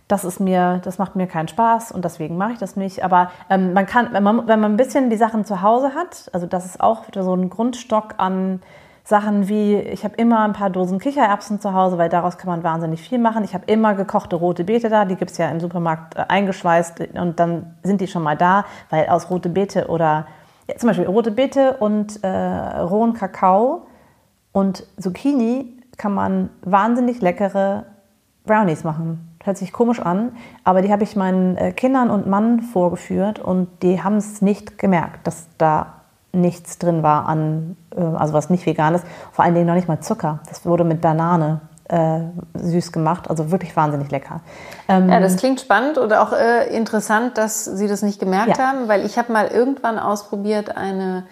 das 0.09 0.25
ist 0.25 0.39
mir, 0.39 0.81
das 0.85 0.99
macht 0.99 1.17
mir 1.17 1.27
keinen 1.27 1.49
Spaß 1.49 1.91
und 1.91 2.05
deswegen 2.05 2.37
mache 2.37 2.53
ich 2.53 2.59
das 2.59 2.77
nicht. 2.77 3.05
Aber 3.05 3.31
ähm, 3.51 3.73
man 3.73 3.87
kann, 3.87 4.13
wenn 4.13 4.23
man, 4.23 4.47
wenn 4.47 4.61
man 4.61 4.73
ein 4.73 4.77
bisschen 4.77 5.11
die 5.11 5.17
Sachen 5.17 5.45
zu 5.45 5.63
Hause 5.63 5.95
hat, 5.95 6.31
also 6.33 6.47
das 6.47 6.65
ist 6.65 6.81
auch 6.81 7.05
so 7.15 7.35
ein 7.35 7.51
Grundstock 7.51 8.15
an 8.19 8.63
Sachen 9.03 9.49
wie, 9.49 9.77
ich 9.77 10.05
habe 10.05 10.17
immer 10.17 10.41
ein 10.41 10.53
paar 10.53 10.71
Dosen 10.71 10.99
Kichererbsen 10.99 11.61
zu 11.61 11.73
Hause, 11.73 11.97
weil 11.99 12.09
daraus 12.09 12.39
kann 12.39 12.49
man 12.49 12.65
wahnsinnig 12.65 13.01
viel 13.01 13.19
machen. 13.19 13.45
Ich 13.45 13.55
habe 13.55 13.65
immer 13.67 13.95
gekochte 13.95 14.37
rote 14.37 14.65
Beete 14.65 14.89
da, 14.89 15.05
die 15.05 15.17
gibt 15.17 15.31
es 15.31 15.39
ja 15.39 15.49
im 15.49 15.61
Supermarkt 15.61 16.17
äh, 16.17 16.25
eingeschweißt 16.29 17.01
und 17.15 17.39
dann 17.41 17.77
sind 17.83 18.01
die 18.01 18.09
schon 18.09 18.23
mal 18.23 18.37
da, 18.37 18.65
weil 18.91 19.09
aus 19.09 19.31
rote 19.31 19.49
Beete 19.49 19.89
oder 19.89 20.27
ja, 20.69 20.77
zum 20.77 20.89
Beispiel 20.89 21.07
rote 21.07 21.31
Beete 21.31 21.77
und 21.79 22.23
äh, 22.23 22.29
rohen 22.29 23.13
Kakao 23.13 23.87
und 24.53 24.85
Zucchini 25.01 25.83
kann 25.97 26.15
man 26.15 26.51
wahnsinnig 26.63 27.21
leckere 27.21 27.87
Brownies 28.45 28.85
machen. 28.85 29.26
Hört 29.47 29.59
sich 29.59 29.73
komisch 29.73 30.01
an, 30.01 30.33
aber 30.65 30.83
die 30.83 30.91
habe 30.91 31.05
ich 31.05 31.15
meinen 31.15 31.57
äh, 31.57 31.71
Kindern 31.71 32.11
und 32.11 32.27
Mann 32.27 32.63
vorgeführt 32.63 33.39
und 33.39 33.69
die 33.85 34.03
haben 34.03 34.17
es 34.17 34.43
nicht 34.43 34.77
gemerkt, 34.77 35.25
dass 35.25 35.47
da 35.57 36.03
nichts 36.33 36.79
drin 36.79 37.05
war 37.05 37.29
an, 37.29 37.77
äh, 37.97 38.01
also 38.01 38.35
was 38.35 38.51
nicht 38.51 38.67
vegan 38.67 38.97
ist. 38.97 39.05
Vor 39.31 39.45
allen 39.45 39.55
Dingen 39.55 39.69
noch 39.69 39.77
nicht 39.77 39.87
mal 39.87 40.01
Zucker. 40.01 40.41
Das 40.49 40.67
wurde 40.67 40.83
mit 40.83 41.01
Banane 41.01 41.61
äh, 41.89 42.23
süß 42.55 42.91
gemacht, 42.91 43.31
also 43.31 43.53
wirklich 43.53 43.77
wahnsinnig 43.77 44.11
lecker. 44.11 44.41
Ähm, 44.89 45.09
ja, 45.09 45.21
das 45.21 45.37
klingt 45.37 45.61
spannend 45.61 45.97
und 45.97 46.13
auch 46.13 46.33
äh, 46.33 46.67
interessant, 46.77 47.39
dass 47.39 47.65
Sie 47.65 47.87
das 47.87 48.03
nicht 48.03 48.19
gemerkt 48.19 48.59
ja. 48.59 48.67
haben, 48.67 48.89
weil 48.89 49.07
ich 49.07 49.17
habe 49.17 49.33
mal 49.33 49.47
irgendwann 49.47 50.01
ausprobiert 50.01 50.77
eine 50.77 51.23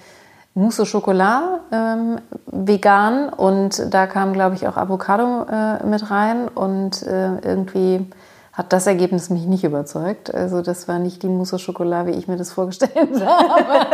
Mousse 0.54 0.80
au 0.80 0.84
Chocolat 0.84 1.60
ähm, 1.72 2.20
vegan 2.46 3.28
und 3.28 3.92
da 3.92 4.06
kam, 4.06 4.32
glaube 4.32 4.54
ich, 4.54 4.68
auch 4.68 4.76
Avocado 4.76 5.46
äh, 5.50 5.84
mit 5.84 6.10
rein 6.10 6.48
und 6.48 7.02
äh, 7.02 7.38
irgendwie 7.38 8.06
hat 8.52 8.72
das 8.72 8.86
Ergebnis 8.86 9.30
mich 9.30 9.46
nicht 9.46 9.64
überzeugt. 9.64 10.32
Also 10.32 10.62
das 10.62 10.86
war 10.86 11.00
nicht 11.00 11.24
die 11.24 11.28
Mousse 11.28 11.56
au 11.56 11.58
Chocolat, 11.58 12.06
wie 12.06 12.12
ich 12.12 12.28
mir 12.28 12.36
das 12.36 12.52
vorgestellt 12.52 12.94
habe. 13.26 13.86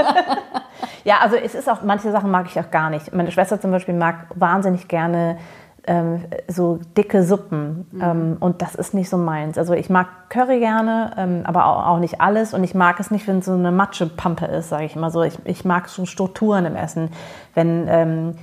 ja, 1.05 1.17
also 1.23 1.37
es 1.37 1.55
ist 1.55 1.69
auch, 1.69 1.83
manche 1.83 2.13
Sachen 2.13 2.31
mag 2.31 2.47
ich 2.47 2.61
auch 2.61 2.71
gar 2.71 2.91
nicht. 2.91 3.15
Meine 3.15 3.31
Schwester 3.31 3.59
zum 3.59 3.71
Beispiel 3.71 3.95
mag 3.95 4.27
wahnsinnig 4.35 4.87
gerne 4.87 5.39
ähm, 5.87 6.25
so 6.49 6.79
dicke 6.97 7.23
Suppen. 7.25 7.87
Mhm. 7.93 8.03
Ähm, 8.03 8.37
und 8.41 8.63
das 8.63 8.75
ist 8.75 8.95
nicht 8.95 9.09
so 9.09 9.17
meins. 9.17 9.59
Also 9.59 9.75
ich 9.75 9.91
mag 9.91 10.09
Curry 10.29 10.59
gerne, 10.59 11.13
ähm, 11.17 11.43
aber 11.45 11.67
auch, 11.67 11.87
auch, 11.87 11.99
nicht 11.99 12.21
alles. 12.21 12.55
Und 12.55 12.65
ich 12.65 12.75
mag 12.75 13.01
es 13.01 13.11
nicht, 13.11 13.27
wenn 13.27 13.43
so 13.43 13.53
eine 13.53 13.73
Matschepampe 13.73 14.47
ist, 14.47 14.69
sage 14.69 14.85
ich 14.85 14.97
immer 14.97 15.11
so. 15.11 15.23
Ich, 15.23 15.39
ich 15.45 15.65
mag 15.65 15.89
so 15.89 16.07
Strukturen 16.07 16.67
im 16.67 16.77
Essen. 16.77 17.11
Wenn 17.55 17.87
ähm, 17.89 18.35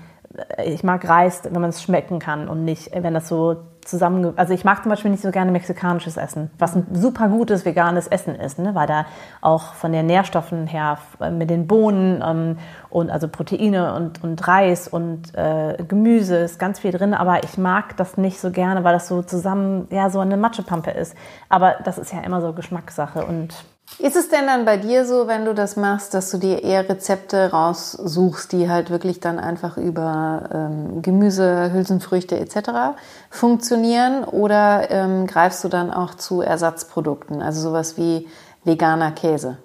ich 0.63 0.83
mag 0.83 1.07
Reis, 1.07 1.41
wenn 1.43 1.61
man 1.61 1.69
es 1.69 1.81
schmecken 1.81 2.19
kann 2.19 2.47
und 2.47 2.63
nicht, 2.63 2.91
wenn 2.93 3.13
das 3.13 3.27
so 3.27 3.57
zusammen. 3.83 4.33
Also 4.37 4.53
ich 4.53 4.63
mag 4.65 4.83
zum 4.83 4.89
Beispiel 4.89 5.11
nicht 5.11 5.23
so 5.23 5.31
gerne 5.31 5.51
mexikanisches 5.51 6.17
Essen, 6.17 6.51
was 6.59 6.75
ein 6.75 6.87
super 6.93 7.29
gutes 7.29 7.65
veganes 7.65 8.07
Essen 8.07 8.35
ist, 8.35 8.59
ne? 8.59 8.75
weil 8.75 8.87
da 8.87 9.05
auch 9.41 9.73
von 9.73 9.91
den 9.91 10.05
Nährstoffen 10.05 10.67
her 10.67 10.97
mit 11.31 11.49
den 11.49 11.67
Bohnen 11.67 12.23
ähm, 12.25 12.57
und 12.89 13.09
also 13.09 13.27
Proteine 13.27 13.93
und, 13.95 14.23
und 14.23 14.47
Reis 14.47 14.87
und 14.87 15.33
äh, 15.35 15.83
Gemüse 15.87 16.37
ist 16.37 16.59
ganz 16.59 16.79
viel 16.79 16.91
drin, 16.91 17.13
aber 17.13 17.43
ich 17.43 17.57
mag 17.57 17.95
das 17.97 18.17
nicht 18.17 18.39
so 18.39 18.51
gerne, 18.51 18.83
weil 18.83 18.93
das 18.93 19.07
so 19.07 19.23
zusammen 19.23 19.87
ja 19.89 20.09
so 20.09 20.19
eine 20.19 20.37
Matschepampe 20.37 20.91
ist. 20.91 21.15
Aber 21.49 21.75
das 21.83 21.97
ist 21.97 22.13
ja 22.13 22.21
immer 22.21 22.41
so 22.41 22.53
Geschmackssache 22.53 23.25
und 23.25 23.55
ist 23.99 24.15
es 24.15 24.29
denn 24.29 24.45
dann 24.45 24.65
bei 24.65 24.77
dir 24.77 25.05
so, 25.05 25.27
wenn 25.27 25.45
du 25.45 25.53
das 25.53 25.75
machst, 25.75 26.13
dass 26.13 26.29
du 26.29 26.37
dir 26.37 26.63
eher 26.63 26.87
Rezepte 26.87 27.51
raussuchst, 27.51 28.51
die 28.51 28.69
halt 28.69 28.89
wirklich 28.89 29.19
dann 29.19 29.39
einfach 29.39 29.77
über 29.77 30.49
ähm, 30.53 31.01
Gemüse, 31.01 31.71
Hülsenfrüchte 31.73 32.39
etc. 32.39 32.97
funktionieren? 33.29 34.23
Oder 34.23 34.91
ähm, 34.91 35.25
greifst 35.25 35.63
du 35.63 35.69
dann 35.69 35.91
auch 35.91 36.15
zu 36.15 36.41
Ersatzprodukten, 36.41 37.41
also 37.41 37.61
sowas 37.61 37.97
wie 37.97 38.27
veganer 38.63 39.11
Käse? 39.11 39.57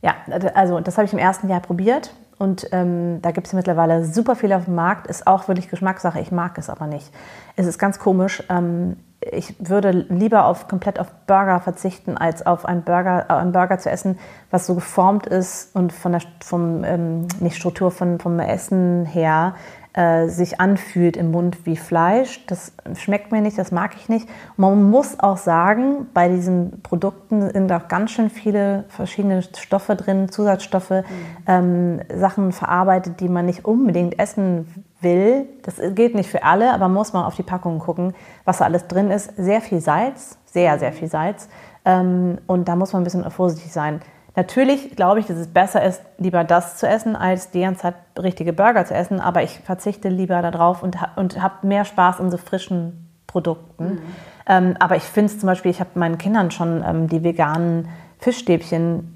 Ja, 0.00 0.14
also 0.54 0.80
das 0.80 0.96
habe 0.96 1.06
ich 1.06 1.12
im 1.12 1.18
ersten 1.18 1.48
Jahr 1.48 1.60
probiert 1.60 2.10
und 2.38 2.68
ähm, 2.72 3.22
da 3.22 3.30
gibt 3.30 3.46
es 3.46 3.52
mittlerweile 3.52 4.04
super 4.04 4.36
viel 4.36 4.52
auf 4.52 4.64
dem 4.64 4.74
Markt. 4.74 5.06
Ist 5.06 5.26
auch 5.26 5.48
wirklich 5.48 5.68
Geschmackssache. 5.68 6.20
Ich 6.20 6.32
mag 6.32 6.58
es 6.58 6.68
aber 6.68 6.86
nicht. 6.86 7.10
Es 7.56 7.66
ist 7.66 7.78
ganz 7.78 7.98
komisch. 7.98 8.42
Ich 9.32 9.54
würde 9.58 9.90
lieber 9.90 10.46
auf 10.46 10.68
komplett 10.68 10.98
auf 10.98 11.10
Burger 11.26 11.60
verzichten, 11.60 12.16
als 12.16 12.44
auf 12.44 12.64
einen 12.64 12.82
Burger, 12.82 13.26
äh, 13.28 13.32
einen 13.32 13.52
Burger 13.52 13.78
zu 13.78 13.90
essen, 13.90 14.18
was 14.50 14.66
so 14.66 14.74
geformt 14.74 15.26
ist 15.26 15.74
und 15.74 15.92
von 15.92 16.12
der 16.12 16.22
vom 16.42 16.84
ähm, 16.84 17.28
nicht 17.40 17.56
Struktur 17.56 17.90
von 17.90 18.18
vom 18.18 18.38
Essen 18.38 19.06
her 19.06 19.54
äh, 19.94 20.26
sich 20.26 20.60
anfühlt 20.60 21.16
im 21.16 21.30
Mund 21.30 21.66
wie 21.66 21.76
Fleisch. 21.76 22.44
Das 22.46 22.72
schmeckt 22.96 23.30
mir 23.30 23.40
nicht, 23.40 23.56
das 23.56 23.70
mag 23.70 23.94
ich 23.96 24.08
nicht. 24.08 24.28
Man 24.56 24.90
muss 24.90 25.20
auch 25.20 25.36
sagen, 25.36 26.08
bei 26.12 26.28
diesen 26.28 26.82
Produkten 26.82 27.48
sind 27.50 27.70
auch 27.70 27.86
ganz 27.86 28.10
schön 28.10 28.28
viele 28.28 28.84
verschiedene 28.88 29.42
Stoffe 29.42 29.94
drin, 29.94 30.28
Zusatzstoffe, 30.28 30.90
mhm. 30.90 31.04
ähm, 31.46 32.00
Sachen 32.12 32.50
verarbeitet, 32.50 33.20
die 33.20 33.28
man 33.28 33.46
nicht 33.46 33.64
unbedingt 33.64 34.18
essen 34.18 34.66
will. 35.00 35.46
Das 35.62 35.80
geht 35.94 36.16
nicht 36.16 36.28
für 36.28 36.42
alle, 36.42 36.72
aber 36.74 36.88
muss 36.88 37.12
man 37.12 37.24
auf 37.24 37.36
die 37.36 37.44
Packungen 37.44 37.78
gucken, 37.78 38.14
was 38.44 38.58
da 38.58 38.64
alles 38.64 38.88
drin 38.88 39.12
ist. 39.12 39.36
Sehr 39.36 39.60
viel 39.60 39.80
Salz, 39.80 40.38
sehr, 40.46 40.78
sehr 40.80 40.92
viel 40.92 41.08
Salz. 41.08 41.48
Ähm, 41.84 42.38
und 42.48 42.66
da 42.66 42.74
muss 42.74 42.92
man 42.92 43.02
ein 43.02 43.04
bisschen 43.04 43.30
vorsichtig 43.30 43.72
sein. 43.72 44.00
Natürlich 44.36 44.96
glaube 44.96 45.20
ich, 45.20 45.26
dass 45.26 45.38
es 45.38 45.46
besser 45.46 45.84
ist, 45.84 46.02
lieber 46.18 46.42
das 46.42 46.76
zu 46.76 46.88
essen, 46.88 47.14
als 47.14 47.50
die 47.50 47.60
ganze 47.60 47.82
Zeit 47.82 47.94
richtige 48.18 48.52
Burger 48.52 48.84
zu 48.84 48.94
essen. 48.94 49.20
Aber 49.20 49.42
ich 49.42 49.60
verzichte 49.60 50.08
lieber 50.08 50.42
darauf 50.42 50.82
und, 50.82 50.96
und 51.16 51.40
habe 51.40 51.66
mehr 51.66 51.84
Spaß 51.84 52.20
an 52.20 52.30
so 52.30 52.36
frischen 52.36 53.08
Produkten. 53.26 53.84
Mhm. 53.84 54.00
Ähm, 54.46 54.76
aber 54.78 54.96
ich 54.96 55.04
finde 55.04 55.32
es 55.32 55.38
zum 55.38 55.46
Beispiel, 55.46 55.70
ich 55.70 55.80
habe 55.80 55.90
meinen 55.94 56.18
Kindern 56.18 56.50
schon 56.50 56.84
ähm, 56.86 57.08
die 57.08 57.22
veganen 57.22 57.88
Fischstäbchen 58.18 59.13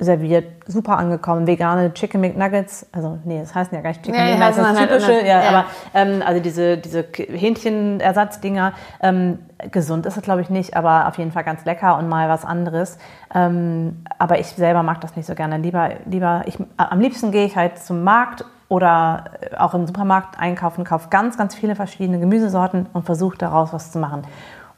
serviert, 0.00 0.44
super 0.66 0.96
angekommen. 0.96 1.46
Vegane 1.46 1.92
Chicken 1.92 2.20
McNuggets, 2.20 2.86
also 2.92 3.18
nee, 3.24 3.40
das 3.40 3.54
heißen 3.54 3.74
ja 3.74 3.82
gar 3.82 3.90
nicht 3.90 4.02
Chicken 4.02 4.18
ja, 4.18 4.36
McNuggets, 4.36 4.56
das 4.56 4.72
ist 4.72 4.88
typische, 4.88 5.26
ja, 5.26 5.42
ja, 5.42 5.48
aber 5.48 5.64
ähm, 5.94 6.22
also 6.24 6.40
diese, 6.40 6.78
diese 6.78 7.02
Hähnchenersatzdinger, 7.02 8.72
ähm, 9.02 9.38
gesund 9.70 10.06
ist 10.06 10.16
es 10.16 10.22
glaube 10.22 10.40
ich 10.40 10.50
nicht, 10.50 10.74
aber 10.76 11.06
auf 11.08 11.18
jeden 11.18 11.30
Fall 11.30 11.44
ganz 11.44 11.64
lecker 11.66 11.98
und 11.98 12.08
mal 12.08 12.28
was 12.28 12.44
anderes. 12.44 12.98
Ähm, 13.34 14.02
aber 14.18 14.40
ich 14.40 14.46
selber 14.46 14.82
mag 14.82 15.00
das 15.02 15.14
nicht 15.14 15.26
so 15.26 15.34
gerne. 15.34 15.58
Lieber, 15.58 15.90
lieber 16.06 16.42
ich, 16.46 16.58
am 16.76 17.00
liebsten 17.00 17.30
gehe 17.30 17.44
ich 17.44 17.56
halt 17.56 17.78
zum 17.78 18.02
Markt 18.02 18.44
oder 18.68 19.24
auch 19.58 19.74
im 19.74 19.86
Supermarkt 19.86 20.38
einkaufen, 20.38 20.84
kaufe 20.84 21.08
ganz, 21.10 21.36
ganz 21.36 21.54
viele 21.54 21.74
verschiedene 21.74 22.18
Gemüsesorten 22.18 22.86
und 22.92 23.04
versuche 23.04 23.36
daraus 23.36 23.72
was 23.72 23.92
zu 23.92 23.98
machen. 23.98 24.22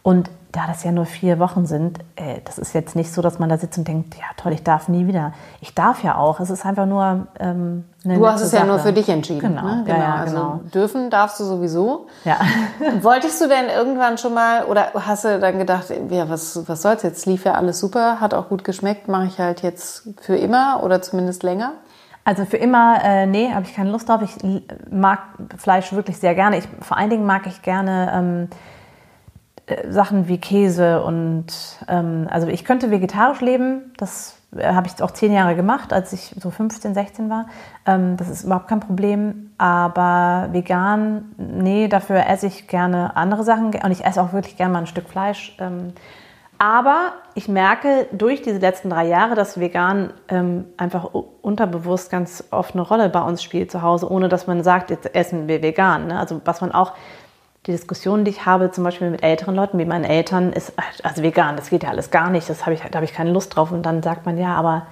Und 0.02 0.30
da 0.52 0.66
das 0.66 0.84
ja 0.84 0.92
nur 0.92 1.06
vier 1.06 1.38
Wochen 1.38 1.64
sind, 1.64 2.00
äh, 2.16 2.40
das 2.44 2.58
ist 2.58 2.74
jetzt 2.74 2.94
nicht 2.94 3.10
so, 3.10 3.22
dass 3.22 3.38
man 3.38 3.48
da 3.48 3.56
sitzt 3.56 3.78
und 3.78 3.88
denkt, 3.88 4.16
ja 4.16 4.24
toll, 4.36 4.52
ich 4.52 4.62
darf 4.62 4.88
nie 4.88 5.06
wieder. 5.06 5.32
Ich 5.62 5.74
darf 5.74 6.04
ja 6.04 6.16
auch. 6.16 6.40
Es 6.40 6.50
ist 6.50 6.66
einfach 6.66 6.84
nur 6.84 7.26
ähm, 7.40 7.84
eine 8.04 8.18
Du 8.18 8.26
hast 8.26 8.42
es 8.42 8.50
Sache. 8.50 8.62
ja 8.62 8.66
nur 8.66 8.78
für 8.78 8.92
dich 8.92 9.08
entschieden. 9.08 9.40
Genau, 9.40 9.62
ne? 9.62 9.82
genau. 9.86 9.98
Ja, 9.98 10.04
ja, 10.04 10.14
also 10.16 10.34
genau. 10.36 10.60
dürfen 10.74 11.08
darfst 11.08 11.40
du 11.40 11.44
sowieso. 11.44 12.06
Ja. 12.24 12.38
Wolltest 13.00 13.40
du 13.40 13.48
denn 13.48 13.68
irgendwann 13.74 14.18
schon 14.18 14.34
mal 14.34 14.64
oder 14.66 14.88
hast 14.94 15.24
du 15.24 15.40
dann 15.40 15.58
gedacht, 15.58 15.86
ja 16.10 16.28
was 16.28 16.68
was 16.68 16.82
soll's 16.82 17.02
jetzt? 17.02 17.24
Lief 17.24 17.46
ja 17.46 17.54
alles 17.54 17.80
super, 17.80 18.20
hat 18.20 18.34
auch 18.34 18.50
gut 18.50 18.62
geschmeckt, 18.62 19.08
mache 19.08 19.26
ich 19.26 19.38
halt 19.38 19.62
jetzt 19.62 20.06
für 20.20 20.36
immer 20.36 20.82
oder 20.82 21.00
zumindest 21.00 21.42
länger? 21.44 21.72
Also 22.24 22.44
für 22.44 22.58
immer, 22.58 23.02
äh, 23.02 23.26
nee, 23.26 23.52
habe 23.52 23.64
ich 23.64 23.74
keine 23.74 23.90
Lust 23.90 24.08
drauf. 24.08 24.20
Ich 24.22 24.36
mag 24.90 25.18
Fleisch 25.56 25.92
wirklich 25.92 26.18
sehr 26.18 26.34
gerne. 26.34 26.58
Ich, 26.58 26.68
vor 26.80 26.96
allen 26.96 27.10
Dingen 27.10 27.26
mag 27.26 27.46
ich 27.46 27.62
gerne 27.62 28.12
ähm, 28.14 28.48
äh, 28.50 28.56
Sachen 29.88 30.28
wie 30.28 30.38
Käse 30.38 31.02
und 31.02 31.46
ähm, 31.88 32.26
also 32.30 32.46
ich 32.48 32.64
könnte 32.64 32.90
vegetarisch 32.90 33.40
leben. 33.40 33.92
Das 33.96 34.36
äh, 34.56 34.72
habe 34.72 34.86
ich 34.86 35.02
auch 35.02 35.10
zehn 35.10 35.32
Jahre 35.32 35.54
gemacht, 35.56 35.92
als 35.92 36.12
ich 36.12 36.34
so 36.38 36.50
15, 36.50 36.94
16 36.94 37.30
war. 37.30 37.46
Ähm, 37.86 38.16
das 38.16 38.28
ist 38.28 38.44
überhaupt 38.44 38.68
kein 38.68 38.80
Problem. 38.80 39.50
Aber 39.58 40.48
vegan, 40.52 41.34
nee, 41.36 41.88
dafür 41.88 42.26
esse 42.26 42.46
ich 42.46 42.68
gerne 42.68 43.16
andere 43.16 43.44
Sachen 43.44 43.74
und 43.74 43.90
ich 43.90 44.04
esse 44.04 44.22
auch 44.22 44.32
wirklich 44.32 44.56
gerne 44.56 44.72
mal 44.72 44.80
ein 44.80 44.86
Stück 44.86 45.08
Fleisch. 45.08 45.56
Ähm, 45.60 45.92
aber 46.62 47.14
ich 47.34 47.48
merke 47.48 48.06
durch 48.12 48.40
diese 48.40 48.58
letzten 48.58 48.90
drei 48.90 49.08
Jahre, 49.08 49.34
dass 49.34 49.58
vegan 49.58 50.12
ähm, 50.28 50.66
einfach 50.76 51.08
unterbewusst 51.42 52.08
ganz 52.08 52.44
oft 52.52 52.74
eine 52.74 52.82
Rolle 52.82 53.08
bei 53.08 53.20
uns 53.20 53.42
spielt 53.42 53.72
zu 53.72 53.82
Hause, 53.82 54.08
ohne 54.08 54.28
dass 54.28 54.46
man 54.46 54.62
sagt, 54.62 54.90
jetzt 54.90 55.12
essen 55.12 55.48
wir 55.48 55.60
vegan. 55.60 56.06
Ne? 56.06 56.20
Also 56.20 56.40
was 56.44 56.60
man 56.60 56.70
auch 56.70 56.92
die 57.66 57.72
Diskussion, 57.72 58.24
die 58.24 58.30
ich 58.32 58.44
habe, 58.44 58.70
zum 58.72 58.82
Beispiel 58.82 59.10
mit 59.10 59.22
älteren 59.22 59.54
Leuten, 59.54 59.78
wie 59.78 59.84
meinen 59.84 60.04
Eltern, 60.04 60.52
ist, 60.52 60.72
also 61.02 61.22
vegan, 61.22 61.56
das 61.56 61.70
geht 61.70 61.84
ja 61.84 61.90
alles 61.90 62.10
gar 62.10 62.28
nicht, 62.28 62.50
das 62.50 62.62
habe 62.62 62.74
ich, 62.74 62.80
da 62.80 62.96
habe 62.96 63.04
ich 63.04 63.12
keine 63.12 63.30
Lust 63.30 63.54
drauf. 63.54 63.70
Und 63.70 63.84
dann 63.84 64.02
sagt 64.02 64.26
man, 64.26 64.36
ja, 64.36 64.54
aber 64.54 64.86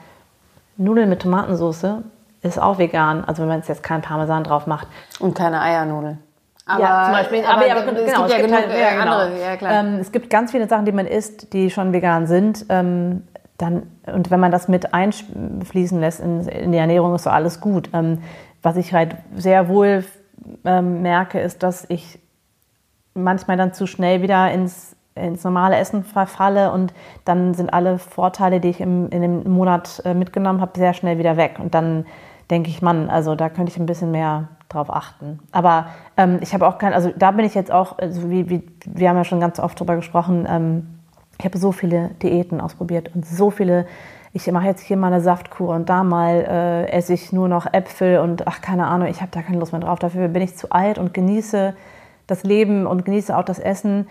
Nudeln 0.77 1.09
mit 1.09 1.21
Tomatensauce 1.23 2.03
ist 2.43 2.61
auch 2.61 2.79
vegan, 2.79 3.25
also 3.25 3.43
wenn 3.43 3.49
man 3.49 3.63
jetzt 3.67 3.83
keinen 3.83 4.03
Parmesan 4.03 4.45
drauf 4.45 4.67
macht. 4.67 4.87
Und 5.19 5.35
keine 5.35 5.61
Eiernudeln. 5.61 6.19
Aber, 6.65 6.83
ja, 6.83 7.05
zum 7.05 7.15
Beispiel, 7.15 7.45
aber, 7.45 7.53
aber, 7.55 7.67
ja, 7.67 7.77
aber 7.77 7.93
genau, 7.93 8.01
es 8.03 8.07
gibt 8.07 8.31
ja, 8.31 8.47
genug, 8.47 8.59
halt, 8.59 8.79
ja, 8.79 8.91
genau. 9.03 9.19
andere, 9.19 9.41
ja 9.41 9.57
klar. 9.57 9.73
Ähm, 9.73 9.99
es 10.01 10.13
gibt 10.13 10.31
ganz 10.31 10.53
viele 10.53 10.69
Sachen, 10.69 10.85
die 10.85 10.93
man 10.93 11.07
isst, 11.07 11.53
die 11.53 11.71
schon 11.71 11.93
vegan 11.93 12.27
sind. 12.29 12.67
Ähm, 12.69 13.25
dann, 13.59 13.83
und 14.07 14.31
wenn 14.31 14.41
man 14.41 14.53
das 14.53 14.69
mit 14.69 14.95
einfließen 14.95 15.99
lässt 16.01 16.21
in, 16.21 16.47
in 16.47 16.73
die 16.73 16.79
Ernährung, 16.79 17.15
ist 17.15 17.25
so 17.25 17.31
alles 17.31 17.61
gut. 17.61 17.91
Ähm, 17.93 18.23
was 18.63 18.77
ich 18.77 18.93
halt 18.93 19.17
sehr 19.35 19.69
wohl 19.69 20.05
ähm, 20.65 21.03
merke, 21.03 21.41
ist, 21.41 21.63
dass 21.63 21.85
ich 21.89 22.21
manchmal 23.23 23.57
dann 23.57 23.73
zu 23.73 23.87
schnell 23.87 24.23
wieder 24.23 24.51
ins, 24.51 24.97
ins 25.15 25.45
normale 25.45 25.77
Essen 25.77 26.05
verfalle 26.05 26.73
und 26.73 26.93
dann 27.25 27.55
sind 27.55 27.73
alle 27.73 27.99
Vorteile, 27.99 28.61
die 28.61 28.69
ich 28.69 28.81
im, 28.81 29.09
in 29.11 29.23
dem 29.23 29.51
Monat 29.51 30.03
äh, 30.05 30.15
mitgenommen 30.15 30.61
habe, 30.61 30.79
sehr 30.79 30.95
schnell 30.95 31.19
wieder 31.19 31.37
weg. 31.37 31.59
Und 31.59 31.75
dann 31.75 32.07
denke 32.51 32.69
ich, 32.71 32.83
Mann, 32.83 33.09
also 33.09 33.35
da 33.35 33.49
könnte 33.49 33.73
ich 33.73 33.79
ein 33.79 33.87
bisschen 33.87 34.11
mehr 34.11 34.49
drauf 34.69 34.91
achten. 34.93 35.41
Aber 35.53 35.87
ähm, 36.17 36.39
ich 36.41 36.55
habe 36.55 36.67
auch 36.67 36.79
kein, 36.79 36.93
also 36.93 37.13
da 37.17 37.31
bin 37.33 37.45
ich 37.45 37.55
jetzt 37.55 37.73
auch, 37.73 37.99
also 37.99 38.31
wie, 38.31 38.49
wie, 38.49 38.67
wir 38.87 39.09
haben 39.09 39.17
ja 39.17 39.25
schon 39.25 39.41
ganz 39.41 39.59
oft 39.59 39.79
drüber 39.79 39.97
gesprochen, 39.97 40.47
ähm, 40.49 41.01
ich 41.39 41.45
habe 41.45 41.59
so 41.59 41.73
viele 41.73 42.11
Diäten 42.23 42.61
ausprobiert 42.61 43.15
und 43.15 43.27
so 43.27 43.51
viele, 43.51 43.87
ich 44.33 44.51
mache 44.53 44.67
jetzt 44.67 44.83
hier 44.83 44.97
mal 44.97 45.09
eine 45.09 45.23
Saftkur 45.23 45.75
und 45.75 45.89
da 45.89 46.05
mal 46.05 46.35
äh, 46.35 46.91
esse 46.91 47.15
ich 47.15 47.33
nur 47.33 47.49
noch 47.49 47.73
Äpfel 47.73 48.19
und 48.19 48.47
ach, 48.47 48.61
keine 48.61 48.87
Ahnung, 48.87 49.09
ich 49.09 49.21
habe 49.23 49.31
da 49.33 49.43
keine 49.43 49.59
Lust 49.59 49.73
mehr 49.73 49.81
drauf. 49.81 49.99
Dafür 49.99 50.29
bin 50.29 50.43
ich 50.43 50.57
zu 50.57 50.71
alt 50.71 50.99
und 50.99 51.15
genieße 51.15 51.75
das 52.31 52.45
Leben 52.45 52.87
und 52.87 53.05
genieße 53.05 53.37
auch 53.37 53.45
das 53.45 53.59
Essen. 53.59 54.07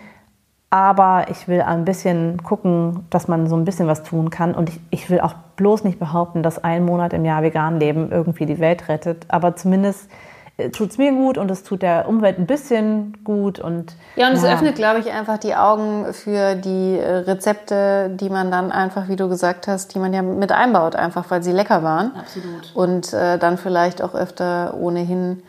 Aber 0.72 1.26
ich 1.30 1.48
will 1.48 1.62
ein 1.62 1.84
bisschen 1.84 2.44
gucken, 2.44 3.04
dass 3.10 3.26
man 3.26 3.48
so 3.48 3.56
ein 3.56 3.64
bisschen 3.64 3.88
was 3.88 4.04
tun 4.04 4.30
kann. 4.30 4.54
Und 4.54 4.68
ich, 4.68 4.80
ich 4.90 5.10
will 5.10 5.20
auch 5.20 5.34
bloß 5.56 5.82
nicht 5.82 5.98
behaupten, 5.98 6.44
dass 6.44 6.62
ein 6.62 6.84
Monat 6.84 7.12
im 7.12 7.24
Jahr 7.24 7.42
vegan 7.42 7.80
leben 7.80 8.12
irgendwie 8.12 8.46
die 8.46 8.60
Welt 8.60 8.88
rettet. 8.88 9.26
Aber 9.28 9.56
zumindest 9.56 10.08
äh, 10.58 10.70
tut 10.70 10.90
es 10.90 10.98
mir 10.98 11.10
gut 11.10 11.38
und 11.38 11.50
es 11.50 11.64
tut 11.64 11.82
der 11.82 12.08
Umwelt 12.08 12.38
ein 12.38 12.46
bisschen 12.46 13.18
gut. 13.24 13.58
Und, 13.58 13.96
ja, 14.14 14.28
und 14.28 14.34
ja. 14.34 14.38
es 14.38 14.44
öffnet, 14.44 14.76
glaube 14.76 15.00
ich, 15.00 15.10
einfach 15.10 15.38
die 15.38 15.56
Augen 15.56 16.12
für 16.12 16.54
die 16.54 16.98
äh, 16.98 17.16
Rezepte, 17.16 18.10
die 18.14 18.30
man 18.30 18.52
dann 18.52 18.70
einfach, 18.70 19.08
wie 19.08 19.16
du 19.16 19.28
gesagt 19.28 19.66
hast, 19.66 19.94
die 19.94 19.98
man 19.98 20.12
ja 20.14 20.22
mit 20.22 20.52
einbaut, 20.52 20.94
einfach 20.94 21.30
weil 21.32 21.42
sie 21.42 21.52
lecker 21.52 21.82
waren. 21.82 22.12
Absolut. 22.16 22.70
Und 22.74 23.12
äh, 23.12 23.38
dann 23.38 23.58
vielleicht 23.58 24.02
auch 24.02 24.14
öfter 24.14 24.74
ohnehin 24.78 25.42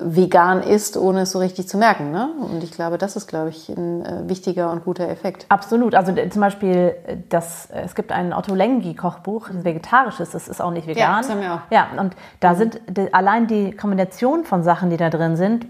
vegan 0.00 0.62
ist, 0.62 0.96
ohne 0.96 1.22
es 1.22 1.32
so 1.32 1.38
richtig 1.38 1.68
zu 1.68 1.78
merken. 1.78 2.10
Ne? 2.10 2.30
Und 2.40 2.62
ich 2.62 2.72
glaube, 2.72 2.98
das 2.98 3.16
ist, 3.16 3.26
glaube 3.26 3.50
ich, 3.50 3.68
ein 3.68 4.04
äh, 4.04 4.28
wichtiger 4.28 4.70
und 4.72 4.84
guter 4.84 5.08
Effekt. 5.08 5.46
Absolut. 5.48 5.94
Also 5.94 6.12
zum 6.14 6.40
Beispiel, 6.40 6.94
das, 7.28 7.68
es 7.70 7.94
gibt 7.94 8.12
ein 8.12 8.32
Otto 8.32 8.54
Lengi-Kochbuch, 8.54 9.50
ein 9.50 9.64
vegetarisches, 9.64 10.30
das 10.30 10.48
ist 10.48 10.60
auch 10.60 10.70
nicht 10.70 10.86
vegan. 10.86 11.00
Ja, 11.00 11.18
das 11.18 11.30
haben 11.30 11.40
wir 11.40 11.54
auch. 11.54 11.60
Ja, 11.70 11.88
und 11.98 12.14
da 12.40 12.54
sind 12.54 12.80
die, 12.88 13.12
allein 13.12 13.46
die 13.46 13.72
Kombination 13.72 14.44
von 14.44 14.62
Sachen, 14.62 14.90
die 14.90 14.96
da 14.96 15.10
drin 15.10 15.36
sind, 15.36 15.66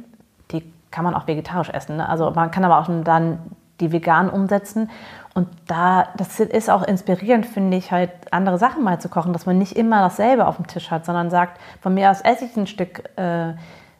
die 0.51 0.63
kann 0.91 1.05
man 1.05 1.15
auch 1.15 1.27
vegetarisch 1.27 1.71
essen. 1.71 1.97
Ne? 1.97 2.09
Also 2.09 2.31
man 2.31 2.51
kann 2.51 2.65
aber 2.65 2.79
auch 2.79 2.89
dann 3.05 3.39
die 3.81 3.93
vegan 3.93 4.29
umsetzen. 4.29 4.91
Und 5.35 5.49
da, 5.67 6.09
das 6.17 6.41
ist 6.41 6.69
auch 6.69 6.83
inspirierend, 6.83 7.47
finde 7.47 7.77
ich, 7.77 7.93
halt 7.93 8.11
andere 8.33 8.59
Sachen 8.59 8.83
mal 8.83 9.01
zu 9.01 9.09
kochen, 9.09 9.33
dass 9.33 9.47
man 9.47 9.57
nicht 9.57 9.77
immer 9.77 10.01
dasselbe 10.01 10.47
auf 10.47 10.57
dem 10.57 10.67
Tisch 10.67 10.91
hat, 10.91 11.07
sondern 11.07 11.31
sagt, 11.31 11.61
von 11.81 11.95
mir 11.95 12.11
aus 12.11 12.21
esse 12.23 12.45
ich 12.45 12.57
ein 12.57 12.67
Stück 12.67 13.05
äh, 13.17 13.53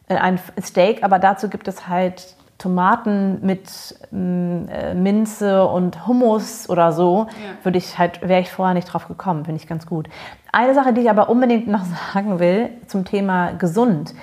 ein 0.09 0.39
Steak, 0.61 1.03
aber 1.03 1.19
dazu 1.19 1.49
gibt 1.49 1.67
es 1.67 1.87
halt 1.87 2.35
Tomaten 2.59 3.39
mit 3.45 3.95
mm, 4.11 4.67
äh, 4.67 4.93
Minze 4.93 5.65
und 5.65 6.07
Hummus 6.07 6.69
oder 6.69 6.91
so, 6.91 7.27
ja. 7.29 7.63
würde 7.63 7.77
ich 7.77 7.97
halt, 7.97 8.21
wäre 8.27 8.41
ich 8.41 8.51
vorher 8.51 8.73
nicht 8.73 8.85
drauf 8.85 9.07
gekommen, 9.07 9.45
finde 9.45 9.61
ich 9.61 9.67
ganz 9.67 9.85
gut. 9.85 10.09
Eine 10.51 10.73
Sache, 10.73 10.93
die 10.93 11.01
ich 11.01 11.09
aber 11.09 11.29
unbedingt 11.29 11.67
noch 11.67 11.83
sagen 12.13 12.39
will 12.39 12.69
zum 12.87 13.05
Thema 13.05 13.53
gesund. 13.53 14.13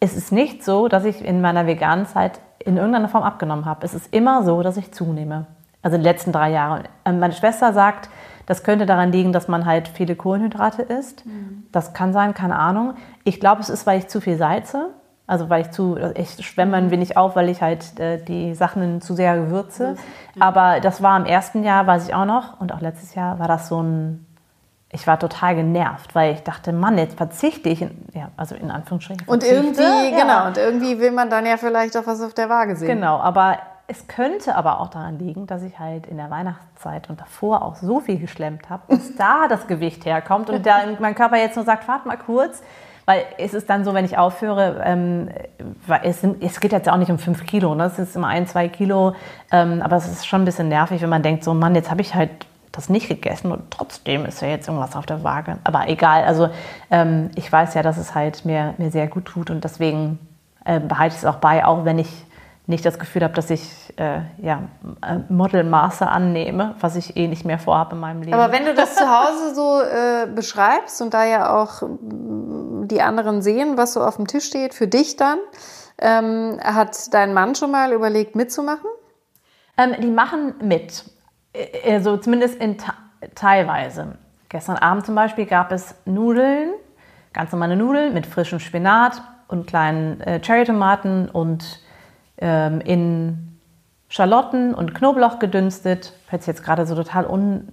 Es 0.00 0.16
ist 0.16 0.30
nicht 0.30 0.62
so, 0.64 0.86
dass 0.88 1.04
ich 1.04 1.24
in 1.24 1.40
meiner 1.40 1.66
veganen 1.66 2.06
Zeit 2.06 2.40
in 2.58 2.76
irgendeiner 2.76 3.08
Form 3.08 3.24
abgenommen 3.24 3.64
habe. 3.64 3.84
Es 3.84 3.94
ist 3.94 4.12
immer 4.12 4.44
so, 4.44 4.62
dass 4.62 4.76
ich 4.76 4.92
zunehme. 4.92 5.46
Also 5.82 5.96
die 5.96 6.02
letzten 6.02 6.32
drei 6.32 6.50
Jahre. 6.50 6.84
Ähm, 7.04 7.18
meine 7.18 7.32
Schwester 7.32 7.72
sagt, 7.72 8.10
das 8.46 8.62
könnte 8.62 8.86
daran 8.86 9.12
liegen, 9.12 9.32
dass 9.32 9.48
man 9.48 9.64
halt 9.66 9.88
viele 9.88 10.16
Kohlenhydrate 10.16 10.82
isst. 10.82 11.24
Mhm. 11.24 11.64
Das 11.72 11.92
kann 11.94 12.12
sein, 12.12 12.34
keine 12.34 12.56
Ahnung. 12.56 12.94
Ich 13.24 13.40
glaube, 13.40 13.60
es 13.60 13.68
ist, 13.68 13.86
weil 13.86 13.98
ich 13.98 14.08
zu 14.08 14.20
viel 14.20 14.36
salze. 14.36 14.90
Also 15.28 15.50
weil 15.50 15.60
ich 15.60 15.70
zu, 15.72 15.98
ich 16.14 16.44
schwemme 16.46 16.78
ein 16.78 16.90
wenig 16.90 17.18
auf, 17.18 17.36
weil 17.36 17.50
ich 17.50 17.60
halt 17.60 18.00
äh, 18.00 18.16
die 18.16 18.54
Sachen 18.54 19.02
zu 19.02 19.14
sehr 19.14 19.36
gewürze. 19.36 19.94
Ja. 20.34 20.42
Aber 20.42 20.80
das 20.80 21.02
war 21.02 21.18
im 21.18 21.26
ersten 21.26 21.62
Jahr, 21.62 21.86
weiß 21.86 22.08
ich 22.08 22.14
auch 22.14 22.24
noch, 22.24 22.58
und 22.60 22.72
auch 22.72 22.80
letztes 22.80 23.14
Jahr 23.14 23.38
war 23.38 23.46
das 23.46 23.68
so 23.68 23.82
ein, 23.82 24.26
ich 24.90 25.06
war 25.06 25.18
total 25.18 25.54
genervt, 25.54 26.14
weil 26.14 26.32
ich 26.32 26.44
dachte, 26.44 26.72
Mann, 26.72 26.96
jetzt 26.96 27.18
verzichte 27.18 27.68
ich, 27.68 27.82
in, 27.82 27.90
ja, 28.14 28.30
also 28.38 28.54
in 28.54 28.70
Anführungsstrichen. 28.70 29.28
Und 29.28 29.44
irgendwie, 29.44 29.82
ja. 29.82 30.18
genau, 30.18 30.46
und 30.46 30.56
irgendwie 30.56 30.98
will 30.98 31.12
man 31.12 31.28
dann 31.28 31.44
ja 31.44 31.58
vielleicht 31.58 31.94
auch 31.98 32.06
was 32.06 32.22
auf 32.22 32.32
der 32.32 32.48
Waage 32.48 32.76
sehen. 32.76 32.88
Genau, 32.88 33.18
aber 33.18 33.58
es 33.86 34.08
könnte 34.08 34.54
aber 34.54 34.80
auch 34.80 34.88
daran 34.88 35.18
liegen, 35.18 35.46
dass 35.46 35.62
ich 35.62 35.78
halt 35.78 36.06
in 36.06 36.16
der 36.16 36.30
Weihnachtszeit 36.30 37.10
und 37.10 37.20
davor 37.20 37.60
auch 37.60 37.76
so 37.76 38.00
viel 38.00 38.18
geschlemmt 38.18 38.70
habe, 38.70 38.82
dass 38.88 39.14
da 39.16 39.46
das 39.46 39.66
Gewicht 39.66 40.06
herkommt 40.06 40.48
und 40.48 40.64
da 40.66 40.78
mein 41.00 41.14
Körper 41.14 41.36
jetzt 41.36 41.56
nur 41.56 41.66
sagt, 41.66 41.86
warte 41.86 42.08
mal 42.08 42.16
kurz, 42.16 42.62
weil 43.08 43.24
es 43.38 43.54
ist 43.54 43.70
dann 43.70 43.86
so, 43.86 43.94
wenn 43.94 44.04
ich 44.04 44.18
aufhöre, 44.18 44.82
ähm, 44.84 45.30
es, 46.02 46.20
sind, 46.20 46.42
es, 46.42 46.60
geht 46.60 46.72
jetzt 46.72 46.90
auch 46.90 46.98
nicht 46.98 47.10
um 47.10 47.18
fünf 47.18 47.46
Kilo, 47.46 47.74
ne? 47.74 47.84
es 47.84 47.98
ist 47.98 48.14
immer 48.14 48.26
ein, 48.26 48.46
zwei 48.46 48.68
Kilo, 48.68 49.14
ähm, 49.50 49.80
aber 49.80 49.96
es 49.96 50.06
ist 50.06 50.26
schon 50.26 50.42
ein 50.42 50.44
bisschen 50.44 50.68
nervig, 50.68 51.00
wenn 51.00 51.08
man 51.08 51.22
denkt, 51.22 51.42
so 51.42 51.54
Mann, 51.54 51.74
jetzt 51.74 51.90
habe 51.90 52.02
ich 52.02 52.14
halt 52.14 52.28
das 52.70 52.90
nicht 52.90 53.08
gegessen 53.08 53.50
und 53.50 53.70
trotzdem 53.70 54.26
ist 54.26 54.42
ja 54.42 54.48
jetzt 54.48 54.68
irgendwas 54.68 54.94
auf 54.94 55.06
der 55.06 55.24
Waage. 55.24 55.56
Aber 55.64 55.88
egal, 55.88 56.24
also 56.24 56.50
ähm, 56.90 57.30
ich 57.34 57.50
weiß 57.50 57.72
ja, 57.72 57.82
dass 57.82 57.96
es 57.96 58.14
halt 58.14 58.44
mir, 58.44 58.74
mir 58.76 58.90
sehr 58.90 59.06
gut 59.06 59.24
tut 59.24 59.48
und 59.48 59.64
deswegen 59.64 60.18
äh, 60.66 60.78
behalte 60.78 61.14
ich 61.14 61.22
es 61.22 61.24
auch 61.24 61.36
bei, 61.36 61.64
auch 61.64 61.86
wenn 61.86 61.98
ich 61.98 62.26
nicht 62.68 62.84
das 62.84 62.98
Gefühl 62.98 63.24
habe, 63.24 63.32
dass 63.32 63.48
ich 63.48 63.94
äh, 63.96 64.20
ja, 64.42 64.68
äh, 65.02 65.16
Modelmaße 65.30 66.06
annehme, 66.06 66.74
was 66.80 66.96
ich 66.96 67.16
eh 67.16 67.26
nicht 67.26 67.46
mehr 67.46 67.58
vorhabe 67.58 67.94
in 67.94 68.00
meinem 68.00 68.20
Leben. 68.20 68.34
Aber 68.34 68.52
wenn 68.52 68.66
du 68.66 68.74
das 68.74 68.94
zu 68.94 69.08
Hause 69.08 69.54
so 69.54 69.80
äh, 69.80 70.26
beschreibst 70.26 71.00
und 71.00 71.14
da 71.14 71.24
ja 71.24 71.56
auch 71.56 71.80
mm, 71.80 72.86
die 72.86 73.00
anderen 73.00 73.40
sehen, 73.40 73.78
was 73.78 73.94
so 73.94 74.02
auf 74.02 74.16
dem 74.16 74.26
Tisch 74.26 74.44
steht, 74.44 74.74
für 74.74 74.86
dich 74.86 75.16
dann, 75.16 75.38
ähm, 75.98 76.60
hat 76.62 77.12
dein 77.14 77.32
Mann 77.32 77.54
schon 77.54 77.70
mal 77.70 77.92
überlegt 77.92 78.36
mitzumachen? 78.36 78.90
Ähm, 79.78 79.94
die 79.98 80.10
machen 80.10 80.54
mit, 80.60 81.04
also 81.86 82.18
zumindest 82.18 82.60
in 82.60 82.76
teilweise. 83.34 84.18
Gestern 84.50 84.76
Abend 84.76 85.06
zum 85.06 85.14
Beispiel 85.14 85.46
gab 85.46 85.72
es 85.72 85.94
Nudeln, 86.04 86.74
ganz 87.32 87.50
normale 87.50 87.76
Nudeln 87.76 88.12
mit 88.12 88.26
frischem 88.26 88.60
Spinat 88.60 89.22
und 89.48 89.66
kleinen 89.66 90.20
äh, 90.20 90.40
Cherrytomaten 90.42 91.30
und 91.30 91.80
ähm, 92.38 92.80
in 92.80 93.58
Schalotten 94.08 94.74
und 94.74 94.94
Knoblauch 94.94 95.38
gedünstet. 95.38 96.14
Hört 96.28 96.42
sich 96.42 96.48
jetzt 96.48 96.64
gerade 96.64 96.86
so 96.86 96.94
total 96.94 97.26
un, 97.26 97.68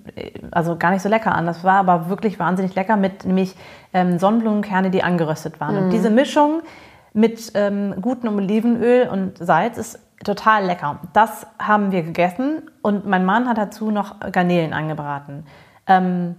also 0.51 0.75
gar 0.77 0.91
nicht 0.91 1.01
so 1.01 1.10
lecker 1.10 1.34
an. 1.34 1.45
Das 1.45 1.63
war 1.63 1.75
aber 1.75 2.10
wirklich 2.10 2.39
wahnsinnig 2.39 2.75
lecker 2.75 2.98
mit 2.98 3.25
nämlich 3.25 3.55
ähm, 3.93 4.19
Sonnenblumenkerne, 4.19 4.91
die 4.91 5.01
angeröstet 5.01 5.60
waren. 5.60 5.75
Mhm. 5.75 5.84
Und 5.84 5.89
diese 5.91 6.10
Mischung 6.10 6.62
mit 7.13 7.53
ähm, 7.55 7.95
gutem 8.01 8.36
Olivenöl 8.36 9.07
und 9.07 9.38
Salz 9.38 9.77
ist 9.77 10.00
total 10.25 10.65
lecker. 10.65 11.00
Das 11.13 11.48
haben 11.57 11.91
wir 11.91 12.03
gegessen 12.03 12.63
und 12.81 13.05
mein 13.05 13.24
Mann 13.24 13.48
hat 13.48 13.57
dazu 13.57 13.91
noch 13.91 14.19
Garnelen 14.31 14.74
angebraten. 14.74 15.45
Ähm, 15.88 16.36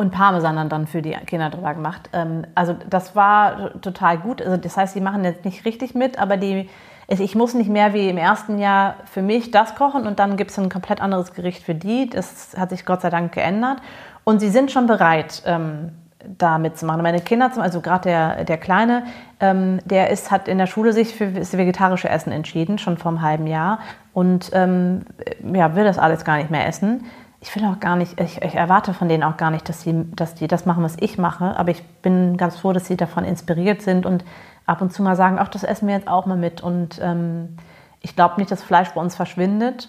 und 0.00 0.10
Parmesan 0.12 0.68
dann 0.70 0.86
für 0.86 1.02
die 1.02 1.12
Kinder 1.26 1.50
drüber 1.50 1.74
gemacht. 1.74 2.08
Ähm, 2.14 2.46
also 2.54 2.74
das 2.88 3.14
war 3.14 3.78
total 3.82 4.18
gut. 4.18 4.40
Also 4.40 4.56
das 4.56 4.76
heißt, 4.76 4.96
die 4.96 5.00
machen 5.00 5.24
jetzt 5.24 5.44
nicht 5.44 5.64
richtig 5.66 5.94
mit, 5.94 6.18
aber 6.18 6.38
die, 6.38 6.70
ich 7.06 7.34
muss 7.34 7.52
nicht 7.52 7.68
mehr 7.68 7.92
wie 7.92 8.08
im 8.08 8.16
ersten 8.16 8.58
Jahr 8.58 8.94
für 9.04 9.20
mich 9.20 9.50
das 9.50 9.74
kochen 9.74 10.06
und 10.06 10.18
dann 10.18 10.38
gibt 10.38 10.52
es 10.52 10.58
ein 10.58 10.70
komplett 10.70 11.02
anderes 11.02 11.34
Gericht 11.34 11.62
für 11.62 11.74
die. 11.74 12.08
Das 12.08 12.56
hat 12.56 12.70
sich 12.70 12.86
Gott 12.86 13.02
sei 13.02 13.10
Dank 13.10 13.32
geändert. 13.32 13.78
Und 14.24 14.40
sie 14.40 14.48
sind 14.48 14.70
schon 14.70 14.86
bereit, 14.86 15.42
ähm, 15.44 15.92
da 16.38 16.58
mitzumachen. 16.58 17.02
Meine 17.02 17.20
Kinder, 17.20 17.50
also 17.58 17.80
gerade 17.80 18.08
der, 18.08 18.44
der 18.44 18.58
Kleine, 18.58 19.04
ähm, 19.38 19.80
der 19.84 20.10
ist, 20.10 20.30
hat 20.30 20.48
in 20.48 20.56
der 20.56 20.66
Schule 20.66 20.92
sich 20.92 21.14
für 21.14 21.28
das 21.28 21.56
vegetarische 21.56 22.08
Essen 22.08 22.32
entschieden, 22.32 22.78
schon 22.78 22.96
vor 22.96 23.10
einem 23.10 23.22
halben 23.22 23.46
Jahr. 23.46 23.80
Und 24.12 24.50
ähm, 24.54 25.02
ja, 25.42 25.74
will 25.76 25.84
das 25.84 25.98
alles 25.98 26.24
gar 26.24 26.38
nicht 26.38 26.50
mehr 26.50 26.66
essen 26.66 27.04
ich 27.40 27.54
will 27.56 27.64
auch 27.64 27.80
gar 27.80 27.96
nicht, 27.96 28.20
ich, 28.20 28.42
ich, 28.42 28.54
erwarte 28.54 28.92
von 28.92 29.08
denen 29.08 29.22
auch 29.22 29.36
gar 29.36 29.50
nicht, 29.50 29.68
dass 29.68 29.80
sie, 29.80 30.04
dass 30.14 30.34
die 30.34 30.46
das 30.46 30.66
machen, 30.66 30.84
was 30.84 30.96
ich 31.00 31.16
mache. 31.16 31.56
Aber 31.56 31.70
ich 31.70 31.82
bin 32.02 32.36
ganz 32.36 32.58
froh, 32.58 32.72
dass 32.72 32.86
sie 32.86 32.96
davon 32.96 33.24
inspiriert 33.24 33.80
sind 33.80 34.04
und 34.04 34.24
ab 34.66 34.82
und 34.82 34.92
zu 34.92 35.02
mal 35.02 35.16
sagen, 35.16 35.38
ach, 35.40 35.48
das 35.48 35.64
essen 35.64 35.88
wir 35.88 35.94
jetzt 35.94 36.08
auch 36.08 36.26
mal 36.26 36.36
mit. 36.36 36.60
Und 36.60 37.00
ähm, 37.02 37.56
ich 38.02 38.14
glaube 38.14 38.34
nicht, 38.36 38.50
dass 38.50 38.62
Fleisch 38.62 38.90
bei 38.90 39.00
uns 39.00 39.16
verschwindet. 39.16 39.88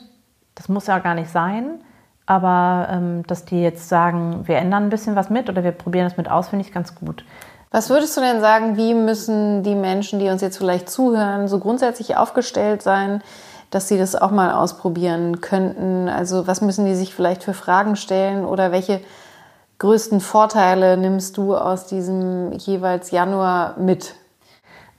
Das 0.55 0.69
muss 0.69 0.87
ja 0.87 0.99
gar 0.99 1.13
nicht 1.13 1.29
sein. 1.29 1.81
Aber 2.25 2.87
ähm, 2.89 3.23
dass 3.27 3.43
die 3.43 3.61
jetzt 3.61 3.89
sagen, 3.89 4.47
wir 4.47 4.57
ändern 4.57 4.83
ein 4.83 4.89
bisschen 4.89 5.17
was 5.17 5.29
mit 5.29 5.49
oder 5.49 5.65
wir 5.65 5.73
probieren 5.73 6.05
das 6.05 6.15
mit 6.15 6.29
aus, 6.29 6.47
finde 6.47 6.65
ich 6.65 6.71
ganz 6.71 6.95
gut. 6.95 7.25
Was 7.71 7.89
würdest 7.89 8.15
du 8.15 8.21
denn 8.21 8.39
sagen, 8.41 8.77
wie 8.77 8.93
müssen 8.93 9.63
die 9.63 9.75
Menschen, 9.75 10.19
die 10.19 10.29
uns 10.29 10.41
jetzt 10.41 10.57
vielleicht 10.57 10.89
zuhören, 10.89 11.47
so 11.47 11.59
grundsätzlich 11.59 12.15
aufgestellt 12.15 12.81
sein, 12.81 13.21
dass 13.71 13.87
sie 13.87 13.97
das 13.97 14.15
auch 14.15 14.31
mal 14.31 14.51
ausprobieren 14.51 15.41
könnten? 15.41 16.07
Also 16.07 16.45
was 16.45 16.61
müssen 16.61 16.85
die 16.85 16.93
sich 16.93 17.15
vielleicht 17.15 17.43
für 17.43 17.53
Fragen 17.53 17.95
stellen 17.95 18.45
oder 18.45 18.71
welche 18.71 19.01
größten 19.79 20.19
Vorteile 20.19 20.97
nimmst 20.97 21.37
du 21.37 21.55
aus 21.55 21.87
diesem 21.87 22.51
jeweils 22.51 23.09
Januar 23.09 23.79
mit? 23.79 24.13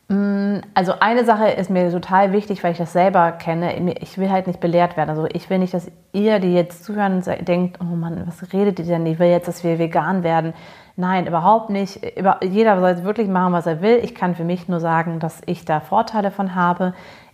Mm, 0.09 0.59
also 0.75 0.95
eine 1.01 1.25
Sache 1.25 1.49
ist 1.49 1.71
mir 1.71 1.91
total 1.91 2.33
wichtig, 2.33 2.65
weil 2.65 2.73
ich 2.73 2.79
das 2.79 2.93
selber 2.93 3.33
kenne. 3.33 3.95
Ich 4.01 4.19
will 4.19 4.31
halt 4.31 4.47
nicht 4.47 4.61
belehrt 4.61 4.97
werden. 4.97 5.11
Also 5.11 5.27
ich 5.33 5.49
will 5.49 5.59
nicht, 5.59 5.73
dass 5.73 5.91
ihr, 6.13 6.41
die 6.41 6.53
jetzt 6.53 6.85
zuhören, 6.85 7.23
denkt, 7.43 7.79
oh 7.81 7.95
Mann, 7.95 8.23
was 8.27 8.53
redet 8.53 8.79
ihr 8.79 8.85
denn? 8.85 9.07
Ich 9.07 9.19
will 9.19 9.29
jetzt, 9.29 9.49
dass 9.49 9.63
wir 9.65 9.79
vegan 9.79 10.23
werden. 10.23 10.55
Nein, 10.97 11.27
überhaupt 11.27 11.71
nicht. 11.71 12.01
Jeder 12.43 12.79
soll 12.81 13.05
wirklich 13.05 13.29
machen, 13.29 13.53
was 13.53 13.67
er 13.67 13.81
will. 13.81 14.01
Ich 14.03 14.15
kann 14.15 14.35
für 14.35 14.45
mich 14.45 14.69
nur 14.69 14.81
sagen, 14.81 15.21
dass 15.21 15.41
ich 15.47 15.65
da 15.65 15.81
Vorteile 15.81 16.31
von 16.31 16.55
habe. 16.55 16.93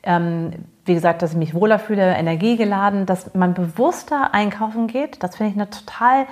Ähm, 0.09 0.53
wie 0.87 0.95
gesagt, 0.95 1.21
dass 1.21 1.33
ich 1.33 1.37
mich 1.37 1.55
wohler 1.55 1.79
fühle, 1.79 2.17
energiegeladen, 2.17 3.05
dass 3.05 3.35
man 3.35 3.53
bewusster 3.53 4.33
einkaufen 4.33 4.87
geht. 4.87 5.23
Das 5.23 5.37
finde 5.37 5.53
ich 5.53 5.57
eine 5.59 5.69
total 5.69 6.27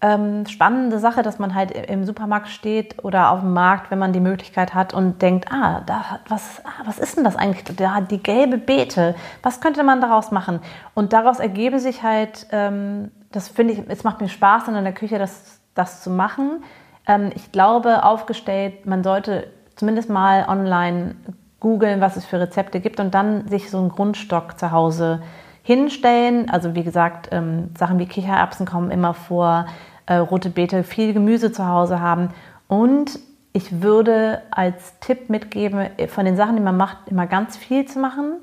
ähm, 0.00 0.46
spannende 0.46 0.98
Sache, 0.98 1.22
dass 1.22 1.38
man 1.38 1.54
halt 1.54 1.72
im 1.72 2.04
Supermarkt 2.04 2.48
steht 2.48 3.04
oder 3.04 3.30
auf 3.30 3.40
dem 3.40 3.52
Markt, 3.52 3.90
wenn 3.90 3.98
man 3.98 4.14
die 4.14 4.20
Möglichkeit 4.20 4.72
hat 4.72 4.94
und 4.94 5.20
denkt, 5.20 5.52
ah, 5.52 5.82
da, 5.84 6.20
was, 6.28 6.62
ah, 6.64 6.84
was 6.86 6.98
ist 6.98 7.18
denn 7.18 7.24
das 7.24 7.36
eigentlich? 7.36 7.64
Da 7.76 8.00
die 8.00 8.22
gelbe 8.22 8.56
Beete, 8.56 9.14
was 9.42 9.60
könnte 9.60 9.82
man 9.82 10.00
daraus 10.00 10.30
machen? 10.30 10.60
Und 10.94 11.12
daraus 11.12 11.40
ergeben 11.40 11.80
sich 11.80 12.02
halt, 12.02 12.46
ähm, 12.52 13.10
das 13.32 13.48
finde 13.48 13.74
ich, 13.74 13.82
es 13.88 14.02
macht 14.02 14.20
mir 14.20 14.28
Spaß, 14.28 14.68
in 14.68 14.82
der 14.82 14.94
Küche 14.94 15.18
das, 15.18 15.60
das 15.74 16.02
zu 16.02 16.10
machen. 16.10 16.62
Ähm, 17.06 17.32
ich 17.34 17.52
glaube, 17.52 18.04
aufgestellt, 18.04 18.86
man 18.86 19.04
sollte 19.04 19.50
zumindest 19.74 20.08
mal 20.08 20.46
online 20.48 21.16
googeln, 21.60 22.00
was 22.00 22.16
es 22.16 22.24
für 22.24 22.40
Rezepte 22.40 22.80
gibt 22.80 23.00
und 23.00 23.14
dann 23.14 23.48
sich 23.48 23.70
so 23.70 23.78
einen 23.78 23.88
Grundstock 23.88 24.58
zu 24.58 24.70
Hause 24.70 25.22
hinstellen. 25.62 26.48
Also 26.50 26.74
wie 26.74 26.84
gesagt, 26.84 27.28
ähm, 27.32 27.70
Sachen 27.76 27.98
wie 27.98 28.06
Kichererbsen 28.06 28.66
kommen 28.66 28.90
immer 28.90 29.14
vor, 29.14 29.66
äh, 30.06 30.14
rote 30.14 30.50
Beete, 30.50 30.82
viel 30.84 31.12
Gemüse 31.12 31.52
zu 31.52 31.66
Hause 31.66 32.00
haben. 32.00 32.30
Und 32.68 33.18
ich 33.52 33.82
würde 33.82 34.42
als 34.50 34.98
Tipp 35.00 35.30
mitgeben, 35.30 35.88
von 36.08 36.24
den 36.24 36.36
Sachen, 36.36 36.56
die 36.56 36.62
man 36.62 36.76
macht, 36.76 36.98
immer 37.06 37.26
ganz 37.26 37.56
viel 37.56 37.86
zu 37.86 37.98
machen 37.98 38.36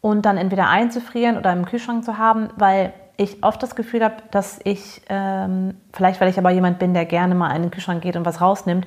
und 0.00 0.26
dann 0.26 0.36
entweder 0.36 0.68
einzufrieren 0.68 1.38
oder 1.38 1.52
im 1.52 1.64
Kühlschrank 1.64 2.04
zu 2.04 2.18
haben, 2.18 2.50
weil 2.56 2.92
ich 3.16 3.42
oft 3.44 3.62
das 3.62 3.76
Gefühl 3.76 4.02
habe, 4.02 4.16
dass 4.30 4.60
ich, 4.64 5.02
ähm, 5.08 5.74
vielleicht 5.92 6.20
weil 6.20 6.28
ich 6.28 6.38
aber 6.38 6.50
jemand 6.50 6.78
bin, 6.78 6.92
der 6.92 7.04
gerne 7.04 7.34
mal 7.34 7.54
in 7.54 7.62
den 7.62 7.70
Kühlschrank 7.70 8.02
geht 8.02 8.16
und 8.16 8.26
was 8.26 8.40
rausnimmt, 8.40 8.86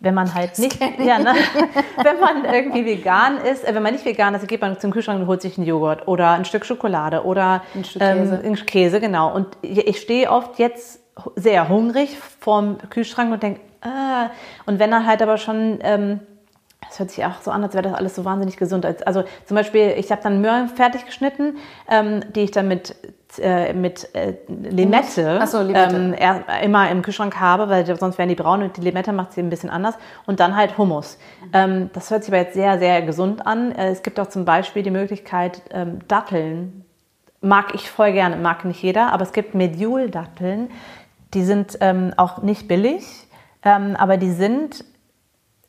wenn 0.00 0.14
man 0.14 0.34
halt 0.34 0.58
nicht, 0.58 0.80
ja, 0.98 1.18
ne? 1.18 1.34
wenn 2.02 2.20
man 2.20 2.44
irgendwie 2.44 2.84
vegan 2.86 3.38
ist, 3.38 3.64
äh, 3.64 3.74
wenn 3.74 3.82
man 3.82 3.92
nicht 3.92 4.04
vegan 4.04 4.34
ist, 4.34 4.46
geht 4.48 4.60
man 4.60 4.78
zum 4.80 4.90
Kühlschrank 4.90 5.20
und 5.20 5.26
holt 5.26 5.42
sich 5.42 5.58
einen 5.58 5.66
Joghurt 5.66 6.08
oder 6.08 6.30
ein 6.30 6.44
Stück 6.44 6.64
Schokolade 6.64 7.24
oder 7.24 7.62
ein 7.74 7.84
Stück 7.84 8.02
Käse. 8.02 8.40
Ähm, 8.42 8.54
Käse, 8.66 9.00
genau. 9.00 9.32
Und 9.34 9.48
ich 9.62 10.00
stehe 10.00 10.30
oft 10.30 10.58
jetzt 10.58 11.00
sehr 11.36 11.68
hungrig 11.68 12.16
vorm 12.18 12.78
Kühlschrank 12.88 13.32
und 13.32 13.42
denke, 13.42 13.60
ah. 13.82 14.30
und 14.66 14.78
wenn 14.78 14.92
er 14.92 15.04
halt 15.04 15.22
aber 15.22 15.36
schon 15.36 15.78
ähm, 15.82 16.20
das 16.88 16.98
hört 16.98 17.10
sich 17.10 17.24
auch 17.24 17.40
so 17.40 17.50
an, 17.50 17.62
als 17.62 17.74
wäre 17.74 17.82
das 17.82 17.94
alles 17.94 18.14
so 18.16 18.24
wahnsinnig 18.24 18.56
gesund. 18.56 18.86
Also 19.06 19.22
zum 19.44 19.54
Beispiel, 19.54 19.94
ich 19.96 20.10
habe 20.10 20.22
dann 20.22 20.40
Möhren 20.40 20.68
fertig 20.68 21.06
geschnitten, 21.06 21.58
ähm, 21.88 22.24
die 22.34 22.40
ich 22.40 22.50
dann 22.50 22.68
mit 22.68 22.96
äh, 23.38 23.72
mit 23.72 24.14
äh, 24.14 24.34
Limette, 24.48 25.40
so, 25.46 25.62
Limette. 25.62 25.96
Ähm, 25.96 26.14
er, 26.14 26.62
immer 26.62 26.90
im 26.90 27.02
Kühlschrank 27.02 27.38
habe, 27.38 27.68
weil 27.68 27.86
sonst 27.96 28.18
wären 28.18 28.28
die 28.28 28.34
braun 28.34 28.62
und 28.62 28.76
die 28.76 28.80
Limette 28.80 29.12
macht 29.12 29.32
sie 29.32 29.40
ein 29.40 29.50
bisschen 29.50 29.70
anders. 29.70 29.94
Und 30.26 30.40
dann 30.40 30.56
halt 30.56 30.76
Hummus. 30.78 31.18
Ähm, 31.52 31.90
das 31.92 32.10
hört 32.10 32.24
sich 32.24 32.32
aber 32.32 32.42
jetzt 32.42 32.54
sehr, 32.54 32.78
sehr 32.78 33.02
gesund 33.02 33.46
an. 33.46 33.72
Äh, 33.72 33.90
es 33.90 34.02
gibt 34.02 34.18
auch 34.18 34.28
zum 34.28 34.44
Beispiel 34.44 34.82
die 34.82 34.90
Möglichkeit, 34.90 35.62
ähm, 35.70 36.00
Datteln. 36.08 36.84
Mag 37.40 37.74
ich 37.74 37.90
voll 37.90 38.12
gerne, 38.12 38.36
mag 38.36 38.64
nicht 38.64 38.82
jeder, 38.82 39.12
aber 39.12 39.22
es 39.22 39.32
gibt 39.32 39.54
Mediol-Datteln. 39.54 40.70
Die 41.32 41.42
sind 41.42 41.78
ähm, 41.80 42.12
auch 42.16 42.42
nicht 42.42 42.68
billig, 42.68 43.04
ähm, 43.64 43.96
aber 43.96 44.16
die 44.16 44.32
sind 44.32 44.84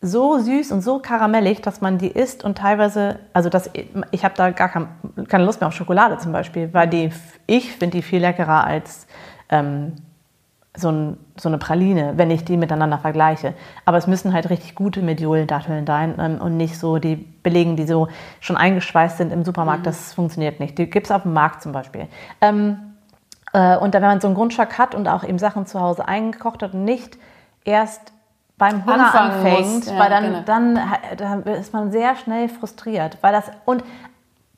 so 0.02 0.40
süß 0.40 0.72
und 0.72 0.82
so 0.82 1.00
karamellig, 1.00 1.62
dass 1.62 1.80
man 1.80 2.00
die 2.00 2.08
isst 2.08 2.44
und 2.44 2.58
teilweise, 2.58 3.20
also 3.34 3.50
das, 3.50 3.70
ich 4.10 4.26
habe 4.26 4.34
da 4.36 4.50
gar 4.50 4.70
kein, 4.70 4.88
keine 5.28 5.46
Lust 5.46 5.62
mehr 5.62 5.68
auf 5.68 5.76
Schokolade 5.76 6.18
zum 6.18 6.32
Beispiel, 6.32 6.74
weil 6.74 6.88
die, 6.88 7.12
ich 7.46 7.72
finde 7.72 7.98
die 7.98 8.02
viel 8.02 8.20
leckerer 8.20 8.64
als 8.64 9.06
ähm, 9.50 9.94
so, 10.76 10.90
ein, 10.90 11.18
so, 11.38 11.50
eine 11.50 11.60
Praline, 11.60 12.14
wenn 12.16 12.32
ich 12.32 12.46
die 12.46 12.58
miteinander 12.58 12.98
vergleiche. 12.98 13.54
Aber 13.86 13.98
es 13.98 14.08
müssen 14.08 14.34
halt 14.34 14.50
richtig 14.50 14.74
gute 14.74 15.02
Mediol-Datteln 15.02 15.86
sein 15.86 16.16
ähm, 16.18 16.42
und 16.42 16.58
nicht 16.58 16.80
so 16.80 16.98
die 16.98 17.16
billigen, 17.16 17.76
die 17.76 17.86
so 17.86 18.08
schon 18.40 18.58
eingeschweißt 18.58 19.18
sind 19.18 19.32
im 19.32 19.44
Supermarkt. 19.44 19.82
Mhm. 19.82 19.86
Das 19.86 20.14
funktioniert 20.14 20.60
nicht. 20.60 20.78
Die 20.78 20.90
gibt 20.90 21.08
es 21.08 21.12
auf 21.12 21.24
dem 21.24 21.34
Markt 21.34 21.62
zum 21.62 21.74
Beispiel. 21.74 22.08
Ähm, 22.40 22.78
äh, 23.54 23.78
und 23.78 23.94
da, 23.94 24.02
wenn 24.02 24.10
man 24.10 24.22
so 24.22 24.28
einen 24.28 24.36
Grundstock 24.36 24.78
hat 24.78 24.96
und 24.96 25.08
auch 25.08 25.24
eben 25.24 25.38
Sachen 25.40 25.66
zu 25.66 25.80
Hause 25.80 26.08
eingekocht 26.08 26.64
hat 26.64 26.74
und 26.74 26.86
nicht 26.86 27.18
erst 27.66 28.14
beim 28.62 28.86
Hunger 28.86 29.08
Anfangen 29.08 29.32
anfängt, 29.32 29.88
ja, 29.88 29.98
weil 29.98 30.10
dann, 30.12 30.24
genau. 30.24 30.42
dann, 30.46 30.80
dann 31.18 31.44
ist 31.46 31.74
man 31.74 31.92
sehr 31.92 32.16
schnell 32.16 32.48
frustriert. 32.48 33.18
Weil 33.22 33.34
das, 33.34 33.46
und 33.66 33.84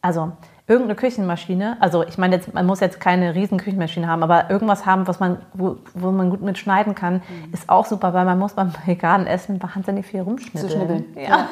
also 0.02 0.34
irgendeine 0.68 0.96
Küchenmaschine, 0.96 1.78
also 1.80 2.04
ich 2.06 2.18
meine 2.18 2.36
jetzt, 2.36 2.54
man 2.54 2.66
muss 2.66 2.82
jetzt 2.82 3.00
keine 3.00 3.34
riesen 3.34 3.60
Küchenmaschine 3.60 4.06
haben, 4.06 4.22
aber 4.22 4.50
irgendwas 4.50 4.86
haben, 4.86 5.08
was 5.08 5.22
man, 5.22 5.38
wo, 5.54 5.78
wo 5.94 6.12
man 6.12 6.30
gut 6.30 6.42
mit 6.42 6.58
schneiden 6.58 6.96
kann, 6.96 7.16
mhm. 7.16 7.54
ist 7.54 7.70
auch 7.70 7.86
super, 7.86 8.13
weil 8.13 8.26
man 8.26 8.38
muss 8.38 8.52
beim 8.56 8.74
veganen 8.86 9.26
Essen 9.26 9.63
wahnsinnig 9.63 10.06
viel 10.06 10.20
rumschnibbeln. 10.20 11.06
Ja. 11.16 11.22
ja. 11.22 11.48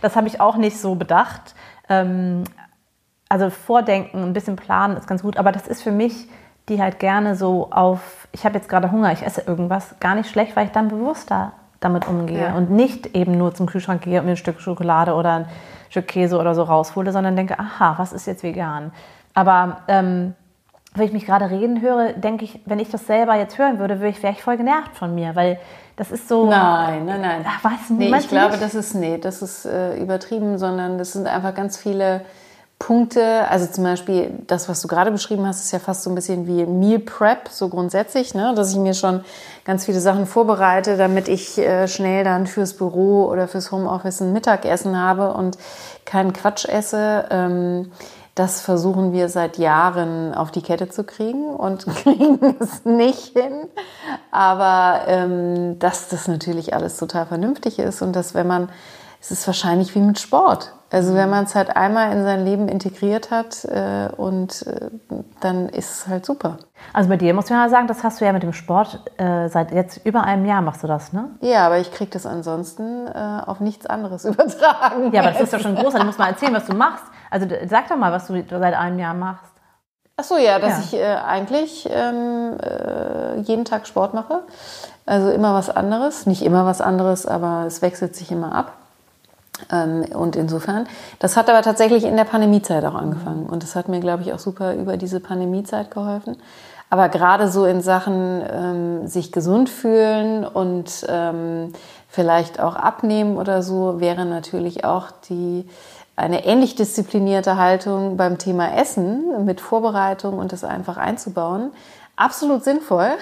Das 0.00 0.16
habe 0.16 0.28
ich 0.28 0.40
auch 0.40 0.56
nicht 0.56 0.80
so 0.80 0.94
bedacht. 0.94 1.54
Ähm, 1.90 2.44
also 3.28 3.50
vordenken, 3.50 4.22
ein 4.22 4.32
bisschen 4.32 4.56
planen 4.56 4.96
ist 4.96 5.06
ganz 5.06 5.20
gut, 5.20 5.36
aber 5.36 5.52
das 5.52 5.68
ist 5.68 5.82
für 5.82 5.92
mich, 5.92 6.26
die 6.70 6.80
halt 6.80 6.98
gerne 7.00 7.36
so 7.36 7.70
auf, 7.70 8.28
ich 8.32 8.46
habe 8.46 8.54
jetzt 8.54 8.70
gerade 8.70 8.90
Hunger, 8.90 9.12
ich 9.12 9.26
esse 9.26 9.42
irgendwas, 9.42 9.96
gar 10.00 10.14
nicht 10.14 10.30
schlecht, 10.30 10.56
weil 10.56 10.64
ich 10.64 10.72
dann 10.72 10.88
bewusster 10.88 11.52
damit 11.82 12.08
umgehe 12.08 12.44
ja. 12.44 12.54
und 12.54 12.70
nicht 12.70 13.14
eben 13.14 13.36
nur 13.36 13.54
zum 13.54 13.66
Kühlschrank 13.66 14.02
gehe 14.02 14.20
und 14.20 14.26
mir 14.26 14.32
ein 14.32 14.36
Stück 14.36 14.60
Schokolade 14.60 15.14
oder 15.14 15.32
ein 15.32 15.46
Stück 15.90 16.08
Käse 16.08 16.38
oder 16.38 16.54
so 16.54 16.62
raushole, 16.62 17.12
sondern 17.12 17.36
denke, 17.36 17.58
aha, 17.58 17.94
was 17.98 18.12
ist 18.12 18.26
jetzt 18.26 18.42
vegan? 18.42 18.92
Aber 19.34 19.78
ähm, 19.88 20.34
wenn 20.94 21.06
ich 21.06 21.12
mich 21.12 21.26
gerade 21.26 21.50
reden 21.50 21.80
höre, 21.80 22.12
denke 22.12 22.44
ich, 22.44 22.60
wenn 22.66 22.78
ich 22.78 22.90
das 22.90 23.06
selber 23.06 23.34
jetzt 23.36 23.58
hören 23.58 23.78
würde, 23.78 24.00
wäre 24.00 24.10
ich, 24.10 24.22
wär 24.22 24.30
ich 24.30 24.42
voll 24.42 24.56
genervt 24.56 24.94
von 24.94 25.14
mir, 25.14 25.34
weil 25.34 25.58
das 25.96 26.10
ist 26.10 26.28
so. 26.28 26.48
Nein, 26.48 27.04
nein, 27.06 27.20
nein. 27.20 27.44
Ach, 27.46 27.64
was, 27.64 27.90
nee, 27.90 28.14
ich 28.14 28.28
glaube, 28.28 28.58
das 28.58 28.74
ist, 28.74 28.94
nee, 28.94 29.18
das 29.18 29.42
ist 29.42 29.64
äh, 29.64 29.96
übertrieben, 29.96 30.58
sondern 30.58 30.98
das 30.98 31.12
sind 31.12 31.26
einfach 31.26 31.54
ganz 31.54 31.76
viele 31.76 32.22
Punkte, 32.82 33.48
also 33.48 33.66
zum 33.66 33.84
Beispiel 33.84 34.30
das, 34.48 34.68
was 34.68 34.82
du 34.82 34.88
gerade 34.88 35.12
beschrieben 35.12 35.46
hast, 35.46 35.62
ist 35.62 35.70
ja 35.70 35.78
fast 35.78 36.02
so 36.02 36.10
ein 36.10 36.16
bisschen 36.16 36.48
wie 36.48 36.66
Meal 36.66 36.98
Prep, 36.98 37.48
so 37.48 37.68
grundsätzlich, 37.68 38.34
ne? 38.34 38.54
dass 38.56 38.72
ich 38.72 38.76
mir 38.76 38.94
schon 38.94 39.24
ganz 39.64 39.84
viele 39.84 40.00
Sachen 40.00 40.26
vorbereite, 40.26 40.96
damit 40.96 41.28
ich 41.28 41.58
äh, 41.58 41.86
schnell 41.86 42.24
dann 42.24 42.48
fürs 42.48 42.74
Büro 42.74 43.26
oder 43.26 43.46
fürs 43.46 43.70
Homeoffice 43.70 44.20
ein 44.20 44.32
Mittagessen 44.32 44.98
habe 45.00 45.32
und 45.32 45.58
keinen 46.04 46.32
Quatsch 46.32 46.64
esse. 46.64 47.26
Ähm, 47.30 47.92
das 48.34 48.62
versuchen 48.62 49.12
wir 49.12 49.28
seit 49.28 49.58
Jahren 49.58 50.34
auf 50.34 50.50
die 50.50 50.62
Kette 50.62 50.88
zu 50.88 51.04
kriegen 51.04 51.54
und 51.54 51.86
kriegen 52.02 52.56
es 52.58 52.84
nicht 52.84 53.38
hin. 53.38 53.68
Aber 54.32 55.02
ähm, 55.06 55.78
dass 55.78 56.08
das 56.08 56.26
natürlich 56.26 56.74
alles 56.74 56.96
total 56.96 57.26
vernünftig 57.26 57.78
ist 57.78 58.02
und 58.02 58.16
dass 58.16 58.34
wenn 58.34 58.48
man, 58.48 58.70
es 59.20 59.30
ist 59.30 59.46
wahrscheinlich 59.46 59.94
wie 59.94 60.00
mit 60.00 60.18
Sport. 60.18 60.72
Also 60.92 61.14
wenn 61.14 61.30
man 61.30 61.44
es 61.44 61.54
halt 61.54 61.74
einmal 61.74 62.12
in 62.12 62.22
sein 62.22 62.44
Leben 62.44 62.68
integriert 62.68 63.30
hat 63.30 63.64
äh, 63.64 64.10
und 64.14 64.66
äh, 64.66 64.90
dann 65.40 65.70
ist 65.70 65.90
es 65.90 66.06
halt 66.06 66.26
super. 66.26 66.58
Also 66.92 67.08
bei 67.08 67.16
dir 67.16 67.32
muss 67.32 67.48
man 67.48 67.60
ja 67.60 67.70
sagen, 67.70 67.86
das 67.86 68.04
hast 68.04 68.20
du 68.20 68.26
ja 68.26 68.32
mit 68.34 68.42
dem 68.42 68.52
Sport 68.52 69.00
äh, 69.16 69.48
seit 69.48 69.72
jetzt 69.72 70.04
über 70.04 70.24
einem 70.24 70.44
Jahr 70.44 70.60
machst 70.60 70.82
du 70.82 70.86
das, 70.86 71.14
ne? 71.14 71.30
Ja, 71.40 71.64
aber 71.64 71.78
ich 71.78 71.92
kriege 71.92 72.10
das 72.10 72.26
ansonsten 72.26 73.06
äh, 73.06 73.40
auf 73.46 73.60
nichts 73.60 73.86
anderes 73.86 74.24
übertragen. 74.26 75.12
Ja, 75.12 75.22
aber 75.22 75.30
das 75.30 75.40
ist 75.40 75.54
doch 75.54 75.60
schon 75.60 75.76
groß. 75.76 75.94
Du 75.94 76.04
musst 76.04 76.18
mal 76.18 76.28
erzählen, 76.28 76.52
was 76.52 76.66
du 76.66 76.74
machst. 76.74 77.04
Also 77.30 77.46
sag 77.68 77.88
doch 77.88 77.96
mal, 77.96 78.12
was 78.12 78.26
du 78.26 78.44
seit 78.50 78.74
einem 78.74 78.98
Jahr 78.98 79.14
machst. 79.14 79.50
Ach 80.18 80.24
so, 80.24 80.36
ja, 80.36 80.58
dass 80.58 80.72
ja. 80.72 80.78
ich 80.84 80.94
äh, 80.94 81.14
eigentlich 81.26 81.88
ähm, 81.90 82.58
äh, 82.60 83.40
jeden 83.40 83.64
Tag 83.64 83.86
Sport 83.86 84.12
mache. 84.12 84.40
Also 85.06 85.30
immer 85.30 85.54
was 85.54 85.70
anderes. 85.70 86.26
Nicht 86.26 86.42
immer 86.42 86.66
was 86.66 86.82
anderes, 86.82 87.24
aber 87.24 87.64
es 87.66 87.80
wechselt 87.80 88.14
sich 88.14 88.30
immer 88.30 88.54
ab. 88.54 88.72
Ähm, 89.70 90.04
und 90.14 90.36
insofern, 90.36 90.86
das 91.18 91.36
hat 91.36 91.48
aber 91.48 91.62
tatsächlich 91.62 92.04
in 92.04 92.16
der 92.16 92.24
Pandemiezeit 92.24 92.84
auch 92.84 92.94
angefangen. 92.94 93.46
Und 93.46 93.62
das 93.62 93.76
hat 93.76 93.88
mir, 93.88 94.00
glaube 94.00 94.22
ich, 94.22 94.32
auch 94.32 94.38
super 94.38 94.74
über 94.74 94.96
diese 94.96 95.20
Pandemiezeit 95.20 95.90
geholfen. 95.90 96.36
Aber 96.90 97.08
gerade 97.08 97.48
so 97.48 97.64
in 97.64 97.80
Sachen 97.80 98.42
ähm, 98.50 99.06
sich 99.06 99.32
gesund 99.32 99.70
fühlen 99.70 100.44
und 100.44 101.06
ähm, 101.08 101.72
vielleicht 102.08 102.60
auch 102.60 102.76
abnehmen 102.76 103.38
oder 103.38 103.62
so, 103.62 103.98
wäre 103.98 104.26
natürlich 104.26 104.84
auch 104.84 105.10
die 105.28 105.66
eine 106.16 106.44
ähnlich 106.44 106.74
disziplinierte 106.74 107.56
Haltung 107.56 108.18
beim 108.18 108.36
Thema 108.36 108.76
Essen 108.76 109.46
mit 109.46 109.62
Vorbereitung 109.62 110.38
und 110.38 110.52
das 110.52 110.64
einfach 110.64 110.98
einzubauen. 110.98 111.72
Absolut 112.16 112.62
sinnvoll. 112.62 113.12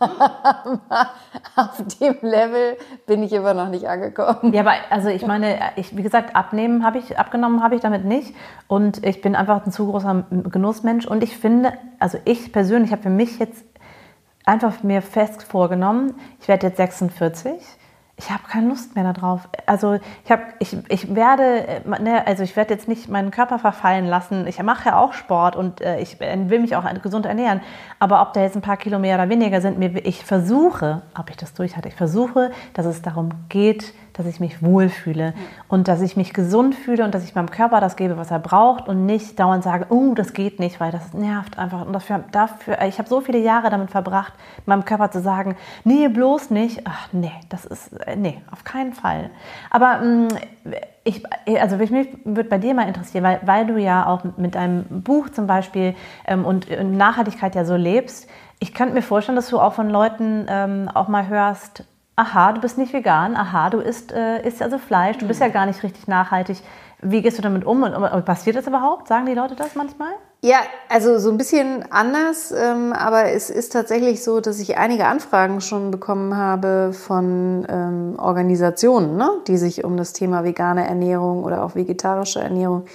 Auf 0.00 1.82
dem 2.00 2.16
Level 2.22 2.76
bin 3.06 3.22
ich 3.22 3.32
immer 3.32 3.54
noch 3.54 3.68
nicht 3.68 3.88
angekommen. 3.88 4.52
Ja, 4.52 4.60
aber 4.60 4.74
also 4.90 5.08
ich 5.08 5.26
meine, 5.26 5.58
ich, 5.76 5.96
wie 5.96 6.02
gesagt, 6.02 6.36
abnehmen 6.36 6.84
habe 6.84 6.98
ich, 6.98 7.18
abgenommen 7.18 7.62
habe 7.62 7.74
ich 7.74 7.80
damit 7.80 8.04
nicht. 8.04 8.34
Und 8.66 9.04
ich 9.04 9.20
bin 9.20 9.34
einfach 9.34 9.64
ein 9.64 9.72
zu 9.72 9.90
großer 9.90 10.26
Genussmensch. 10.30 11.06
Und 11.06 11.22
ich 11.22 11.36
finde, 11.36 11.72
also 11.98 12.18
ich 12.24 12.52
persönlich 12.52 12.92
habe 12.92 13.02
für 13.02 13.10
mich 13.10 13.38
jetzt 13.38 13.64
einfach 14.44 14.82
mir 14.82 15.02
fest 15.02 15.42
vorgenommen, 15.42 16.14
ich 16.40 16.48
werde 16.48 16.68
jetzt 16.68 16.78
46 16.78 17.54
ich 18.18 18.30
habe 18.30 18.42
keine 18.48 18.68
Lust 18.68 18.96
mehr 18.96 19.10
darauf. 19.12 19.48
Also 19.66 19.98
ich 20.24 20.30
habe, 20.30 20.42
ich, 20.58 20.76
ich 20.88 21.14
werde, 21.14 21.66
äh, 21.68 22.02
ne, 22.02 22.26
also 22.26 22.42
ich 22.42 22.56
werde 22.56 22.74
jetzt 22.74 22.88
nicht 22.88 23.08
meinen 23.08 23.30
Körper 23.30 23.60
verfallen 23.60 24.06
lassen. 24.06 24.46
Ich 24.48 24.60
mache 24.60 24.88
ja 24.88 24.98
auch 24.98 25.12
Sport 25.12 25.54
und 25.54 25.80
äh, 25.80 26.00
ich 26.00 26.18
will 26.18 26.58
mich 26.58 26.74
auch 26.74 26.84
gesund 27.00 27.26
ernähren. 27.26 27.60
Aber 28.00 28.20
ob 28.20 28.32
da 28.32 28.42
jetzt 28.42 28.56
ein 28.56 28.62
paar 28.62 28.76
Kilo 28.76 28.98
mehr 28.98 29.14
oder 29.14 29.28
weniger 29.28 29.60
sind, 29.60 29.80
ich 30.04 30.24
versuche, 30.24 31.02
ob 31.16 31.30
ich 31.30 31.36
das 31.36 31.54
durch 31.54 31.76
hatte, 31.76 31.88
ich 31.88 31.94
versuche, 31.94 32.50
dass 32.74 32.86
es 32.86 33.02
darum 33.02 33.30
geht, 33.48 33.94
dass 34.18 34.26
ich 34.26 34.40
mich 34.40 34.62
wohlfühle 34.62 35.32
und 35.68 35.86
dass 35.86 36.02
ich 36.02 36.16
mich 36.16 36.34
gesund 36.34 36.74
fühle 36.74 37.04
und 37.04 37.14
dass 37.14 37.22
ich 37.24 37.36
meinem 37.36 37.50
Körper 37.50 37.80
das 37.80 37.94
gebe, 37.94 38.16
was 38.16 38.32
er 38.32 38.40
braucht 38.40 38.88
und 38.88 39.06
nicht 39.06 39.38
dauernd 39.38 39.62
sage, 39.62 39.86
oh, 39.90 40.12
das 40.14 40.32
geht 40.32 40.58
nicht, 40.58 40.80
weil 40.80 40.90
das 40.90 41.14
nervt 41.14 41.56
einfach. 41.56 41.86
Und 41.86 41.92
dafür, 41.92 42.24
dafür 42.32 42.82
ich 42.82 42.98
habe 42.98 43.08
so 43.08 43.20
viele 43.20 43.38
Jahre 43.38 43.70
damit 43.70 43.90
verbracht, 43.90 44.32
meinem 44.66 44.84
Körper 44.84 45.12
zu 45.12 45.20
sagen, 45.20 45.56
nee, 45.84 46.08
bloß 46.08 46.50
nicht. 46.50 46.82
Ach, 46.84 47.08
nee, 47.12 47.32
das 47.48 47.64
ist, 47.64 47.92
äh, 48.06 48.16
nee, 48.16 48.42
auf 48.50 48.64
keinen 48.64 48.92
Fall. 48.92 49.30
Aber 49.70 49.98
mm, 49.98 50.28
ich, 51.04 51.22
also 51.60 51.76
mich 51.76 51.90
würde 52.24 52.48
bei 52.48 52.58
dir 52.58 52.74
mal 52.74 52.88
interessieren, 52.88 53.22
weil, 53.22 53.40
weil 53.44 53.66
du 53.66 53.78
ja 53.78 54.06
auch 54.06 54.24
mit 54.36 54.56
deinem 54.56 54.84
Buch 55.02 55.28
zum 55.28 55.46
Beispiel 55.46 55.94
ähm, 56.26 56.44
und 56.44 56.68
Nachhaltigkeit 56.68 57.54
ja 57.54 57.64
so 57.64 57.76
lebst. 57.76 58.28
Ich 58.58 58.74
könnte 58.74 58.94
mir 58.94 59.02
vorstellen, 59.02 59.36
dass 59.36 59.48
du 59.48 59.60
auch 59.60 59.74
von 59.74 59.88
Leuten 59.88 60.46
ähm, 60.48 60.90
auch 60.92 61.06
mal 61.06 61.28
hörst, 61.28 61.84
aha, 62.18 62.52
du 62.52 62.60
bist 62.60 62.78
nicht 62.78 62.92
vegan, 62.92 63.36
aha, 63.36 63.70
du 63.70 63.78
isst, 63.78 64.12
äh, 64.12 64.46
isst 64.46 64.60
also 64.60 64.78
Fleisch, 64.78 65.18
du 65.18 65.26
bist 65.28 65.40
ja 65.40 65.48
gar 65.48 65.66
nicht 65.66 65.82
richtig 65.82 66.08
nachhaltig. 66.08 66.58
Wie 67.00 67.22
gehst 67.22 67.38
du 67.38 67.42
damit 67.42 67.64
um 67.64 67.84
und, 67.84 67.94
und 67.94 68.24
passiert 68.24 68.56
das 68.56 68.66
überhaupt? 68.66 69.06
Sagen 69.06 69.26
die 69.26 69.34
Leute 69.34 69.54
das 69.54 69.76
manchmal? 69.76 70.10
Ja, 70.42 70.58
also 70.88 71.18
so 71.18 71.30
ein 71.30 71.36
bisschen 71.36 71.84
anders, 71.90 72.52
ähm, 72.52 72.92
aber 72.92 73.32
es 73.32 73.50
ist 73.50 73.72
tatsächlich 73.72 74.24
so, 74.24 74.40
dass 74.40 74.58
ich 74.58 74.78
einige 74.78 75.06
Anfragen 75.06 75.60
schon 75.60 75.92
bekommen 75.92 76.36
habe 76.36 76.92
von 76.92 77.64
ähm, 77.68 78.14
Organisationen, 78.18 79.16
ne, 79.16 79.30
die 79.46 79.56
sich 79.56 79.84
um 79.84 79.96
das 79.96 80.12
Thema 80.12 80.42
vegane 80.42 80.88
Ernährung 80.88 81.44
oder 81.44 81.64
auch 81.64 81.76
vegetarische 81.76 82.40
Ernährung, 82.40 82.86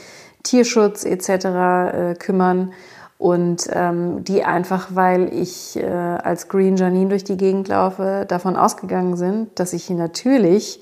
Tierschutz 0.43 1.05
etc. 1.05 1.29
Äh, 1.29 2.15
kümmern 2.19 2.73
und 3.17 3.67
ähm, 3.71 4.23
die 4.23 4.43
einfach, 4.43 4.89
weil 4.91 5.33
ich 5.33 5.77
äh, 5.77 5.85
als 5.85 6.49
Green 6.49 6.75
Janine 6.75 7.09
durch 7.09 7.23
die 7.23 7.37
Gegend 7.37 7.67
laufe, 7.67 8.25
davon 8.27 8.55
ausgegangen 8.55 9.15
sind, 9.15 9.59
dass 9.59 9.73
ich 9.73 9.89
natürlich 9.89 10.81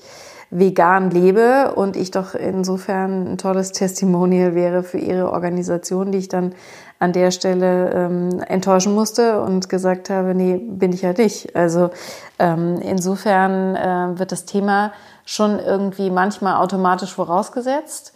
vegan 0.50 1.10
lebe 1.10 1.72
und 1.74 1.96
ich 1.96 2.10
doch 2.10 2.34
insofern 2.34 3.26
ein 3.26 3.38
tolles 3.38 3.72
Testimonial 3.72 4.54
wäre 4.54 4.82
für 4.82 4.98
ihre 4.98 5.32
Organisation, 5.32 6.12
die 6.12 6.18
ich 6.18 6.28
dann 6.28 6.54
an 6.98 7.12
der 7.12 7.30
Stelle 7.30 7.90
ähm, 7.90 8.40
enttäuschen 8.46 8.94
musste 8.94 9.40
und 9.40 9.70
gesagt 9.70 10.10
habe, 10.10 10.34
nee, 10.34 10.58
bin 10.58 10.92
ich 10.92 11.04
halt 11.04 11.18
nicht. 11.18 11.56
Also 11.56 11.90
ähm, 12.38 12.80
insofern 12.82 13.76
äh, 13.76 14.18
wird 14.18 14.30
das 14.30 14.44
Thema 14.44 14.92
schon 15.24 15.58
irgendwie 15.58 16.10
manchmal 16.10 16.56
automatisch 16.56 17.14
vorausgesetzt. 17.14 18.12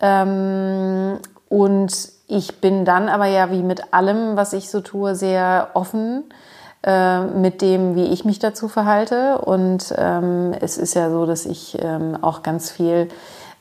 Ähm, 0.00 1.18
und 1.48 2.19
ich 2.30 2.60
bin 2.60 2.84
dann 2.84 3.08
aber 3.08 3.26
ja 3.26 3.50
wie 3.50 3.62
mit 3.62 3.92
allem, 3.92 4.36
was 4.36 4.52
ich 4.52 4.70
so 4.70 4.80
tue, 4.80 5.14
sehr 5.14 5.68
offen 5.74 6.24
äh, 6.82 7.20
mit 7.24 7.60
dem, 7.60 7.94
wie 7.96 8.06
ich 8.06 8.24
mich 8.24 8.38
dazu 8.38 8.68
verhalte. 8.68 9.38
Und 9.38 9.92
ähm, 9.98 10.54
es 10.60 10.78
ist 10.78 10.94
ja 10.94 11.10
so, 11.10 11.26
dass 11.26 11.44
ich 11.44 11.78
ähm, 11.82 12.16
auch 12.22 12.42
ganz 12.42 12.70
viel 12.70 13.08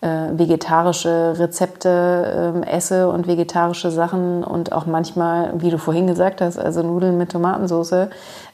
äh, 0.02 0.08
vegetarische 0.32 1.38
Rezepte 1.38 2.64
äh, 2.64 2.70
esse 2.70 3.10
und 3.10 3.28
vegetarische 3.28 3.92
Sachen 3.92 4.44
und 4.44 4.72
auch 4.72 4.86
manchmal, 4.86 5.52
wie 5.62 5.72
du 5.72 5.78
vorhin 5.78 6.08
gesagt 6.08 6.40
hast, 6.40 6.58
also 6.58 6.84
Nudeln 6.84 7.18
mit 7.18 7.32
Tomatensauce, 7.34 8.08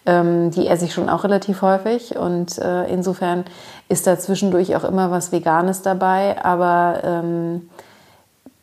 ähm, 0.07 0.49
die 0.49 0.67
esse 0.67 0.85
ich 0.85 0.93
schon 0.93 1.09
auch 1.09 1.23
relativ 1.23 1.61
häufig 1.61 2.17
und 2.17 2.57
äh, 2.57 2.85
insofern 2.85 3.43
ist 3.89 4.07
da 4.07 4.17
zwischendurch 4.17 4.75
auch 4.75 4.83
immer 4.83 5.11
was 5.11 5.31
Veganes 5.31 5.83
dabei, 5.83 6.43
aber 6.43 7.01
ähm, 7.03 7.69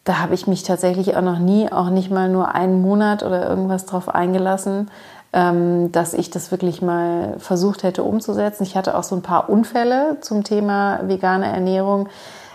da 0.05 0.19
habe 0.19 0.35
ich 0.35 0.47
mich 0.47 0.63
tatsächlich 0.63 1.17
auch 1.17 1.23
noch 1.23 1.39
nie, 1.39 1.71
auch 1.71 1.91
nicht 1.91 2.11
mal 2.11 2.29
nur 2.29 2.55
einen 2.55 2.83
Monat 2.83 3.23
oder 3.23 3.49
irgendwas 3.49 3.87
drauf 3.87 4.09
eingelassen, 4.09 4.91
ähm, 5.33 5.93
dass 5.93 6.13
ich 6.13 6.31
das 6.31 6.51
wirklich 6.51 6.83
mal 6.83 7.37
versucht 7.39 7.83
hätte 7.85 8.03
umzusetzen. 8.03 8.65
Ich 8.65 8.77
hatte 8.77 8.97
auch 8.97 9.05
so 9.05 9.15
ein 9.15 9.23
paar 9.23 9.49
Unfälle 9.49 10.19
zum 10.21 10.45
Thema 10.45 11.01
vegane 11.05 11.47
Ernährung 11.47 12.09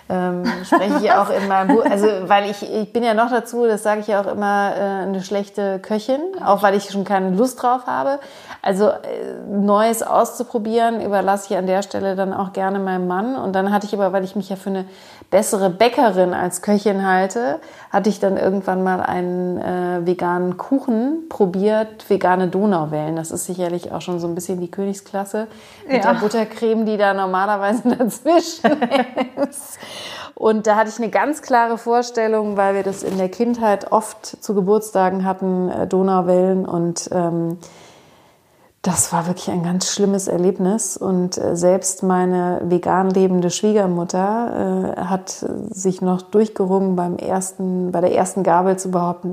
ähm, 0.09 0.43
spreche 0.63 1.03
ich 1.03 1.11
auch 1.11 1.29
in 1.29 1.47
meinem 1.47 1.75
Buch, 1.75 1.83
also 1.83 2.07
weil 2.27 2.49
ich, 2.49 2.63
ich 2.63 2.93
bin 2.93 3.03
ja 3.03 3.13
noch 3.13 3.29
dazu, 3.29 3.65
das 3.65 3.83
sage 3.83 4.01
ich 4.01 4.07
ja 4.07 4.21
auch 4.21 4.27
immer, 4.27 4.71
äh, 4.75 4.79
eine 5.03 5.21
schlechte 5.21 5.79
Köchin, 5.79 6.21
auch 6.45 6.63
weil 6.63 6.75
ich 6.75 6.89
schon 6.89 7.03
keine 7.03 7.31
Lust 7.31 7.61
drauf 7.61 7.87
habe. 7.87 8.19
Also 8.61 8.87
äh, 8.87 8.97
Neues 9.49 10.03
auszuprobieren 10.03 11.01
überlasse 11.01 11.51
ich 11.53 11.57
an 11.57 11.67
der 11.67 11.81
Stelle 11.81 12.15
dann 12.15 12.33
auch 12.33 12.53
gerne 12.53 12.79
meinem 12.79 13.07
Mann. 13.07 13.35
Und 13.35 13.53
dann 13.53 13.73
hatte 13.73 13.85
ich 13.85 13.93
aber, 13.93 14.13
weil 14.13 14.23
ich 14.23 14.35
mich 14.35 14.49
ja 14.49 14.55
für 14.55 14.69
eine 14.69 14.85
bessere 15.29 15.69
Bäckerin 15.69 16.33
als 16.33 16.61
Köchin 16.61 17.05
halte, 17.05 17.59
hatte 17.91 18.09
ich 18.09 18.19
dann 18.19 18.37
irgendwann 18.37 18.83
mal 18.83 19.01
einen 19.01 19.57
äh, 19.59 20.05
veganen 20.05 20.55
Kuchen 20.55 21.27
probiert, 21.27 22.09
vegane 22.09 22.47
Donauwellen. 22.47 23.17
Das 23.17 23.31
ist 23.31 23.45
sicherlich 23.45 23.91
auch 23.91 24.01
schon 24.01 24.19
so 24.19 24.27
ein 24.27 24.35
bisschen 24.35 24.61
die 24.61 24.71
Königsklasse 24.71 25.47
mit 25.85 26.03
ja. 26.03 26.13
der 26.13 26.19
Buttercreme, 26.19 26.85
die 26.85 26.95
da 26.95 27.13
normalerweise 27.13 27.89
dazwischen 27.97 28.71
ist. 29.49 29.77
Und 30.37 30.67
da 30.67 30.75
hatte 30.75 30.89
ich 30.89 30.99
eine 30.99 31.09
ganz 31.09 31.41
klare 31.41 31.79
Vorstellung, 31.79 32.57
weil 32.57 32.75
wir 32.75 32.83
das 32.83 33.01
in 33.01 33.17
der 33.17 33.27
Kindheit 33.27 33.91
oft 33.91 34.23
zu 34.23 34.53
Geburtstagen 34.53 35.25
hatten, 35.25 35.67
äh, 35.67 35.87
Donauwellen 35.87 36.67
und 36.67 37.09
ähm, 37.11 37.57
das 38.83 39.11
war 39.11 39.25
wirklich 39.25 39.49
ein 39.49 39.63
ganz 39.63 39.91
schlimmes 39.91 40.27
Erlebnis. 40.27 40.95
Und 40.95 41.39
äh, 41.39 41.55
selbst 41.55 42.03
meine 42.03 42.61
vegan 42.63 43.09
lebende 43.09 43.49
Schwiegermutter 43.49 44.95
äh, 44.95 45.01
hat 45.01 45.43
sich 45.71 46.01
noch 46.01 46.21
durchgerungen 46.21 46.95
beim 46.95 47.17
ersten, 47.17 47.91
bei 47.91 47.99
der 47.99 48.13
ersten 48.13 48.43
Gabel 48.43 48.77
zu 48.77 48.91
behaupten, 48.91 49.31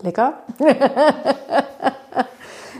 lecker. 0.00 0.32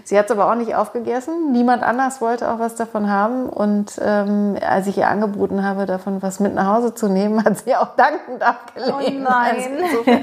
Sie 0.04 0.18
hat 0.18 0.26
es 0.26 0.30
aber 0.30 0.50
auch 0.50 0.54
nicht 0.54 0.74
aufgegessen. 0.74 1.52
Niemand 1.52 1.82
anders 1.82 2.20
wollte 2.20 2.50
auch 2.50 2.58
was 2.58 2.74
davon 2.74 3.10
haben. 3.10 3.48
Und 3.48 4.00
ähm, 4.02 4.56
als 4.66 4.86
ich 4.86 4.98
ihr 4.98 5.08
angeboten 5.08 5.64
habe, 5.64 5.86
davon 5.86 6.22
was 6.22 6.40
mit 6.40 6.54
nach 6.54 6.74
Hause 6.76 6.94
zu 6.94 7.08
nehmen, 7.08 7.44
hat 7.44 7.58
sie 7.58 7.74
auch 7.76 7.96
dankend 7.96 8.42
abgelehnt. 8.42 9.26
Oh 9.26 9.30
nein. 9.30 9.56
Also 9.82 10.22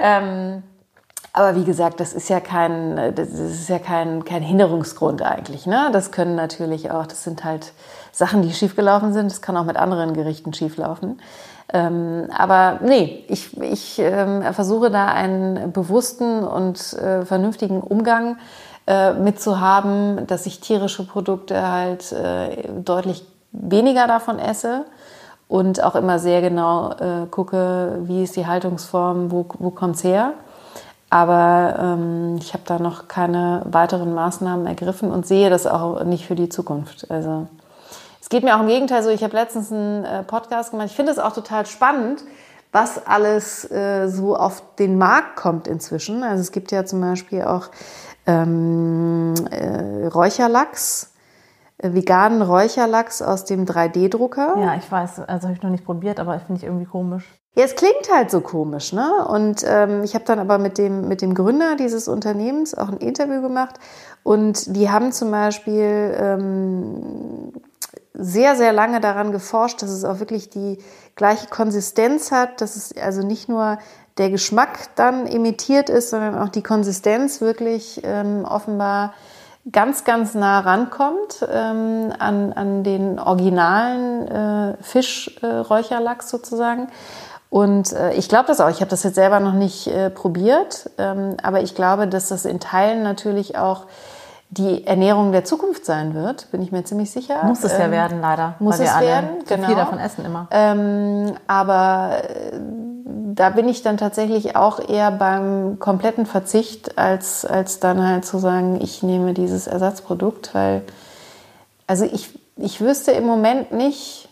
ähm, 0.00 0.62
aber 1.32 1.54
wie 1.54 1.64
gesagt, 1.64 2.00
das 2.00 2.14
ist 2.14 2.28
ja 2.28 2.40
kein, 2.40 3.14
das 3.14 3.28
ist 3.28 3.68
ja 3.68 3.78
kein, 3.78 4.24
kein 4.24 4.42
Hinderungsgrund 4.42 5.22
eigentlich. 5.22 5.66
Ne? 5.66 5.88
Das 5.92 6.10
können 6.10 6.34
natürlich 6.34 6.90
auch, 6.90 7.06
das 7.06 7.22
sind 7.22 7.44
halt 7.44 7.72
Sachen, 8.10 8.42
die 8.42 8.52
schiefgelaufen 8.52 9.12
sind. 9.12 9.30
Das 9.30 9.40
kann 9.40 9.56
auch 9.56 9.64
mit 9.64 9.76
anderen 9.76 10.14
Gerichten 10.14 10.52
schieflaufen. 10.52 11.20
Ähm, 11.72 12.28
aber 12.36 12.80
nee, 12.82 13.24
ich, 13.28 13.60
ich 13.60 13.98
ähm, 13.98 14.42
versuche 14.52 14.90
da 14.90 15.06
einen 15.08 15.70
bewussten 15.72 16.42
und 16.42 16.94
äh, 16.94 17.26
vernünftigen 17.26 17.82
Umgang 17.82 18.38
äh, 18.88 19.12
mitzuhaben, 19.12 20.26
dass 20.26 20.46
ich 20.46 20.60
tierische 20.60 21.06
Produkte 21.06 21.70
halt 21.70 22.10
äh, 22.10 22.68
deutlich 22.72 23.22
weniger 23.52 24.06
davon 24.06 24.38
esse 24.38 24.86
und 25.46 25.84
auch 25.84 25.94
immer 25.94 26.18
sehr 26.18 26.40
genau 26.40 26.92
äh, 26.92 27.26
gucke, 27.30 27.98
wie 28.04 28.22
ist 28.22 28.36
die 28.36 28.46
Haltungsform, 28.46 29.30
wo, 29.30 29.46
wo 29.58 29.68
kommt 29.70 29.96
es 29.96 30.04
her. 30.04 30.32
Aber 31.10 31.76
ähm, 31.78 32.36
ich 32.38 32.54
habe 32.54 32.62
da 32.66 32.78
noch 32.78 33.08
keine 33.08 33.60
weiteren 33.66 34.14
Maßnahmen 34.14 34.66
ergriffen 34.66 35.10
und 35.10 35.26
sehe 35.26 35.50
das 35.50 35.66
auch 35.66 36.04
nicht 36.04 36.26
für 36.26 36.34
die 36.34 36.48
Zukunft. 36.48 37.10
Also 37.10 37.46
es 38.22 38.30
geht 38.30 38.42
mir 38.42 38.56
auch 38.56 38.60
im 38.60 38.68
Gegenteil 38.68 39.02
so. 39.02 39.10
Ich 39.10 39.22
habe 39.22 39.34
letztens 39.34 39.70
einen 39.70 40.04
äh, 40.06 40.22
Podcast 40.22 40.70
gemacht. 40.70 40.88
Ich 40.88 40.96
finde 40.96 41.12
es 41.12 41.18
auch 41.18 41.32
total 41.32 41.66
spannend, 41.66 42.24
was 42.72 43.06
alles 43.06 43.70
äh, 43.70 44.08
so 44.08 44.36
auf 44.36 44.62
den 44.78 44.98
Markt 44.98 45.36
kommt 45.36 45.66
inzwischen. 45.66 46.22
Also 46.22 46.40
es 46.40 46.52
gibt 46.52 46.70
ja 46.72 46.84
zum 46.84 47.00
Beispiel 47.00 47.42
auch 47.42 47.68
ähm, 48.28 49.34
äh, 49.50 50.06
Räucherlachs, 50.06 51.14
äh, 51.78 51.94
veganen 51.94 52.42
Räucherlachs 52.42 53.22
aus 53.22 53.46
dem 53.46 53.64
3D-Drucker. 53.64 54.56
Ja, 54.58 54.74
ich 54.76 54.90
weiß, 54.90 55.20
also 55.20 55.48
habe 55.48 55.56
ich 55.56 55.62
noch 55.62 55.70
nicht 55.70 55.86
probiert, 55.86 56.20
aber 56.20 56.38
finde 56.38 56.58
ich 56.58 56.64
irgendwie 56.64 56.84
komisch. 56.84 57.24
Ja, 57.54 57.64
es 57.64 57.74
klingt 57.74 58.12
halt 58.12 58.30
so 58.30 58.42
komisch, 58.42 58.92
ne? 58.92 59.26
Und 59.26 59.64
ähm, 59.66 60.04
ich 60.04 60.14
habe 60.14 60.24
dann 60.26 60.38
aber 60.38 60.58
mit 60.58 60.76
dem, 60.76 61.08
mit 61.08 61.22
dem 61.22 61.34
Gründer 61.34 61.74
dieses 61.76 62.06
Unternehmens 62.06 62.76
auch 62.76 62.88
ein 62.88 62.98
Interview 62.98 63.40
gemacht 63.40 63.76
und 64.22 64.76
die 64.76 64.90
haben 64.90 65.10
zum 65.10 65.30
Beispiel 65.30 66.14
ähm, 66.20 67.52
sehr, 68.12 68.56
sehr 68.56 68.72
lange 68.72 69.00
daran 69.00 69.32
geforscht, 69.32 69.82
dass 69.82 69.90
es 69.90 70.04
auch 70.04 70.20
wirklich 70.20 70.50
die 70.50 70.78
gleiche 71.16 71.48
Konsistenz 71.48 72.30
hat, 72.30 72.60
dass 72.60 72.76
es 72.76 72.96
also 72.96 73.22
nicht 73.22 73.48
nur 73.48 73.78
der 74.18 74.30
Geschmack 74.30 74.90
dann 74.96 75.26
imitiert 75.26 75.88
ist, 75.88 76.10
sondern 76.10 76.36
auch 76.38 76.48
die 76.48 76.62
Konsistenz 76.62 77.40
wirklich 77.40 78.00
ähm, 78.04 78.44
offenbar 78.44 79.14
ganz, 79.70 80.04
ganz 80.04 80.34
nah 80.34 80.60
rankommt 80.60 81.46
ähm, 81.50 82.12
an, 82.18 82.52
an 82.52 82.84
den 82.84 83.18
originalen 83.18 84.28
äh, 84.28 84.82
Fischräucherlachs 84.82 86.26
äh, 86.26 86.30
sozusagen. 86.30 86.88
Und 87.50 87.92
äh, 87.92 88.12
ich 88.14 88.28
glaube 88.28 88.46
das 88.46 88.60
auch. 88.60 88.68
Ich 88.68 88.80
habe 88.80 88.90
das 88.90 89.02
jetzt 89.04 89.14
selber 89.14 89.40
noch 89.40 89.54
nicht 89.54 89.86
äh, 89.86 90.10
probiert, 90.10 90.90
ähm, 90.98 91.36
aber 91.42 91.62
ich 91.62 91.74
glaube, 91.74 92.06
dass 92.06 92.28
das 92.28 92.44
in 92.44 92.60
Teilen 92.60 93.02
natürlich 93.02 93.56
auch 93.56 93.86
die 94.50 94.86
Ernährung 94.86 95.32
der 95.32 95.44
Zukunft 95.44 95.84
sein 95.84 96.14
wird, 96.14 96.50
bin 96.50 96.62
ich 96.62 96.72
mir 96.72 96.82
ziemlich 96.84 97.10
sicher. 97.10 97.44
Muss 97.44 97.62
es 97.64 97.74
ähm, 97.74 97.80
ja 97.80 97.90
werden, 97.90 98.20
leider. 98.20 98.54
Muss 98.60 98.80
es 98.80 98.98
werden, 99.00 99.44
genau. 99.46 99.66
viel 99.66 99.76
davon 99.76 99.98
essen 99.98 100.24
immer. 100.24 100.48
Ähm, 100.50 101.34
aber 101.46 102.22
äh, 102.22 102.58
da 103.04 103.50
bin 103.50 103.68
ich 103.68 103.82
dann 103.82 103.98
tatsächlich 103.98 104.56
auch 104.56 104.80
eher 104.80 105.10
beim 105.10 105.78
kompletten 105.78 106.24
Verzicht, 106.24 106.96
als, 106.98 107.44
als 107.44 107.78
dann 107.78 108.06
halt 108.06 108.24
zu 108.24 108.38
sagen, 108.38 108.80
ich 108.80 109.02
nehme 109.02 109.34
dieses 109.34 109.66
Ersatzprodukt, 109.66 110.54
weil, 110.54 110.82
also 111.86 112.04
ich, 112.04 112.38
ich 112.56 112.80
wüsste 112.80 113.12
im 113.12 113.26
Moment 113.26 113.72
nicht, 113.72 114.28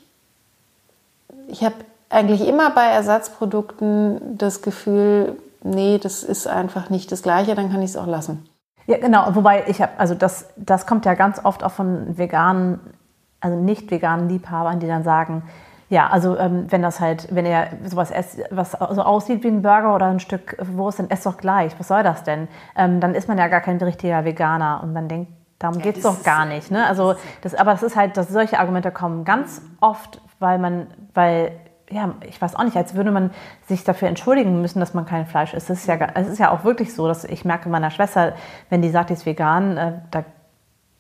ich 1.49 1.63
habe 1.63 1.75
eigentlich 2.09 2.49
immer 2.49 2.71
bei 2.71 2.85
Ersatzprodukten 2.87 4.39
das 4.39 4.63
Gefühl, 4.63 5.37
nee, 5.63 5.99
das 5.99 6.23
ist 6.23 6.47
einfach 6.47 6.89
nicht 6.89 7.13
das 7.13 7.23
Gleiche, 7.23 7.55
dann 7.55 7.71
kann 7.71 7.83
ich 7.83 7.91
es 7.91 7.97
auch 7.97 8.07
lassen. 8.07 8.49
Ja, 8.87 8.99
genau. 8.99 9.35
Wobei 9.35 9.65
ich 9.67 9.83
habe, 9.83 9.93
also 9.99 10.15
das, 10.15 10.49
das 10.57 10.87
kommt 10.87 11.05
ja 11.05 11.15
ganz 11.15 11.45
oft 11.45 11.65
auch 11.65 11.73
von 11.73 12.17
veganen, 12.17 12.81
also 13.41 13.57
nicht 13.57 13.91
veganen 13.91 14.29
Liebhabern, 14.29 14.81
die 14.81 14.87
dann 14.87 15.03
sagen, 15.03 15.43
ja, 15.89 16.09
also 16.09 16.37
ähm, 16.37 16.67
wenn 16.69 16.83
das 16.83 17.01
halt, 17.01 17.29
wenn 17.35 17.47
ihr 17.47 17.69
sowas 17.85 18.11
esst, 18.11 18.41
was 18.51 18.73
so 18.73 19.03
aussieht 19.03 19.45
wie 19.45 19.49
ein 19.49 19.63
Burger 19.63 19.95
oder 19.95 20.07
ein 20.07 20.19
Stück 20.19 20.57
Wurst, 20.61 20.99
dann 20.99 21.11
esst 21.11 21.27
doch 21.27 21.37
gleich. 21.37 21.79
Was 21.79 21.89
soll 21.89 22.03
das 22.03 22.25
denn? 22.25 22.49
Ähm, 22.77 23.01
dann 23.01 23.15
ist 23.15 23.29
man 23.29 23.39
ja 23.39 23.47
gar 23.47 23.61
kein 23.61 23.79
richtiger 23.79 24.25
Veganer 24.25 24.81
und 24.83 24.93
man 24.93 25.07
denkt, 25.09 25.31
darum 25.59 25.79
ja, 25.79 25.85
geht 25.85 25.99
es 25.99 26.03
doch 26.03 26.25
gar 26.25 26.45
nicht. 26.45 26.71
Ne? 26.73 26.85
Also 26.87 27.15
das, 27.43 27.55
aber 27.55 27.73
es 27.73 27.85
ist 27.85 27.95
halt, 27.95 28.17
dass 28.17 28.29
solche 28.29 28.59
Argumente 28.59 28.91
kommen 28.91 29.25
ganz 29.25 29.63
oft, 29.81 30.21
weil 30.41 30.59
man, 30.59 30.89
weil 31.15 31.53
ja, 31.91 32.15
ich 32.29 32.41
weiß 32.41 32.57
auch 32.57 32.65
nicht, 32.65 32.77
als 32.77 32.95
würde 32.95 33.11
man 33.11 33.31
sich 33.67 33.85
dafür 33.85 34.09
entschuldigen 34.09 34.61
müssen, 34.61 34.81
dass 34.81 34.95
man 34.95 35.07
kein 35.07 35.27
Fleisch 35.27 35.55
isst. 35.55 35.71
Es 35.71 35.81
ist 35.81 35.87
ja, 35.87 35.97
es 36.15 36.29
ist 36.29 36.39
ja 36.39 36.51
auch 36.51 36.65
wirklich 36.65 36.95
so, 36.95 37.07
dass 37.07 37.25
ich 37.25 37.45
merke 37.45 37.69
meiner 37.69 37.91
Schwester, 37.91 38.35
wenn 38.71 38.83
die 38.83 38.91
sagt, 38.91 39.11
die 39.11 39.15
ist 39.15 39.27
vegan, 39.27 39.77
äh, 39.77 39.93
da 40.11 40.25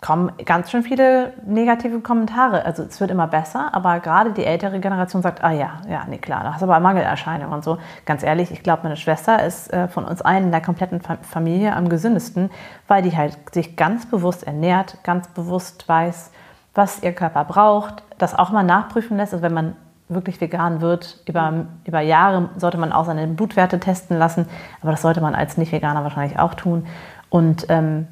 kommen 0.00 0.30
ganz 0.44 0.70
schön 0.70 0.82
viele 0.82 1.32
negative 1.46 2.00
Kommentare. 2.00 2.64
Also 2.64 2.82
es 2.84 3.00
wird 3.00 3.10
immer 3.10 3.26
besser, 3.26 3.70
aber 3.72 3.98
gerade 4.00 4.32
die 4.32 4.44
ältere 4.44 4.78
Generation 4.78 5.22
sagt, 5.22 5.42
ah 5.42 5.50
ja, 5.50 5.80
ja, 5.88 6.04
nee, 6.08 6.18
klar, 6.18 6.44
da 6.44 6.52
hast 6.52 6.60
du 6.60 6.66
aber 6.66 6.78
Mangelerscheinungen 6.80 7.52
und 7.52 7.64
so. 7.64 7.78
Ganz 8.04 8.22
ehrlich, 8.22 8.50
ich 8.52 8.62
glaube, 8.62 8.82
meine 8.84 8.96
Schwester 8.96 9.42
ist 9.44 9.72
äh, 9.72 9.88
von 9.88 10.04
uns 10.04 10.22
allen 10.22 10.44
in 10.44 10.50
der 10.50 10.60
kompletten 10.60 11.00
Familie 11.00 11.74
am 11.74 11.88
gesündesten, 11.88 12.50
weil 12.86 13.02
die 13.02 13.16
halt 13.16 13.36
sich 13.52 13.76
ganz 13.76 14.06
bewusst 14.06 14.46
ernährt, 14.46 14.98
ganz 15.02 15.28
bewusst 15.28 15.88
weiß, 15.88 16.30
was 16.74 17.02
ihr 17.02 17.12
Körper 17.12 17.44
braucht, 17.44 18.02
das 18.18 18.34
auch 18.38 18.50
mal 18.50 18.62
nachprüfen 18.62 19.16
lässt. 19.16 19.32
Also 19.32 19.42
wenn 19.42 19.54
man 19.54 19.76
wirklich 20.08 20.40
vegan 20.40 20.80
wird, 20.80 21.18
über, 21.26 21.66
über 21.84 22.00
Jahre 22.00 22.50
sollte 22.56 22.78
man 22.78 22.92
auch 22.92 23.04
seine 23.04 23.26
Blutwerte 23.26 23.80
testen 23.80 24.18
lassen, 24.18 24.46
aber 24.80 24.92
das 24.92 25.02
sollte 25.02 25.20
man 25.20 25.34
als 25.34 25.56
Nicht-Veganer 25.56 26.04
wahrscheinlich 26.04 26.38
auch 26.38 26.54
tun. 26.54 26.86
Und 27.28 27.66
ähm, 27.68 28.06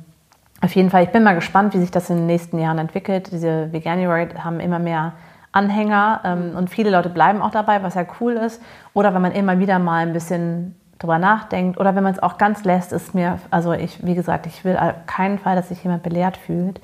auf 0.60 0.74
jeden 0.74 0.90
Fall, 0.90 1.04
ich 1.04 1.10
bin 1.10 1.22
mal 1.22 1.34
gespannt, 1.34 1.74
wie 1.74 1.78
sich 1.78 1.90
das 1.90 2.10
in 2.10 2.16
den 2.16 2.26
nächsten 2.26 2.58
Jahren 2.58 2.78
entwickelt. 2.78 3.30
Diese 3.32 3.72
Veganuary 3.72 4.28
haben 4.42 4.60
immer 4.60 4.78
mehr 4.78 5.12
Anhänger 5.52 6.20
ähm, 6.24 6.56
und 6.56 6.68
viele 6.68 6.90
Leute 6.90 7.10
bleiben 7.10 7.40
auch 7.42 7.50
dabei, 7.50 7.82
was 7.82 7.94
ja 7.94 8.04
cool 8.20 8.32
ist. 8.32 8.60
Oder 8.92 9.14
wenn 9.14 9.22
man 9.22 9.32
immer 9.32 9.58
wieder 9.58 9.78
mal 9.78 10.06
ein 10.06 10.12
bisschen 10.12 10.74
drüber 10.98 11.18
nachdenkt 11.18 11.78
oder 11.78 11.94
wenn 11.94 12.02
man 12.02 12.12
es 12.12 12.22
auch 12.22 12.38
ganz 12.38 12.64
lässt, 12.64 12.92
ist 12.92 13.14
mir, 13.14 13.38
also 13.50 13.72
ich, 13.72 14.04
wie 14.04 14.14
gesagt, 14.14 14.46
ich 14.46 14.64
will 14.64 14.76
auf 14.76 14.94
keinen 15.06 15.38
Fall, 15.38 15.54
dass 15.54 15.68
sich 15.68 15.82
jemand 15.84 16.02
belehrt 16.02 16.36
fühlt. 16.36 16.80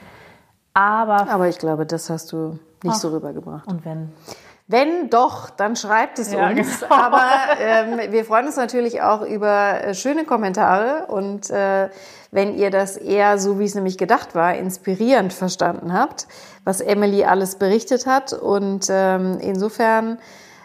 Aber, 0.74 1.28
Aber 1.28 1.48
ich 1.48 1.58
glaube, 1.58 1.86
das 1.86 2.10
hast 2.10 2.32
du 2.32 2.58
nicht 2.84 2.96
so 2.96 3.08
rübergebracht. 3.08 3.66
und 3.66 3.84
wenn? 3.84 4.12
Wenn 4.70 5.10
doch, 5.10 5.50
dann 5.50 5.74
schreibt 5.74 6.20
es 6.20 6.32
Ja, 6.32 6.48
uns. 6.48 6.80
genau. 6.80 6.94
Aber 6.94 7.24
ähm, 7.60 8.12
wir 8.12 8.24
freuen 8.24 8.46
uns 8.46 8.54
natürlich 8.54 9.02
auch 9.02 9.22
über 9.22 9.82
äh, 9.82 9.94
schöne 9.94 10.24
Kommentare 10.24 11.06
und 11.08 11.50
äh, 11.50 11.88
wenn 12.30 12.56
ihr 12.56 12.70
das 12.70 12.96
eher 12.96 13.38
so, 13.38 13.58
wie 13.58 13.64
es 13.64 13.74
nämlich 13.74 13.98
gedacht 13.98 14.36
war, 14.36 14.54
inspirierend 14.54 15.32
verstanden 15.32 15.92
habt, 15.92 16.28
was 16.64 16.80
Emily 16.80 17.24
alles 17.24 17.56
berichtet 17.56 18.06
hat. 18.06 18.32
Und 18.32 18.86
ähm, 18.88 19.38
insofern, 19.40 20.18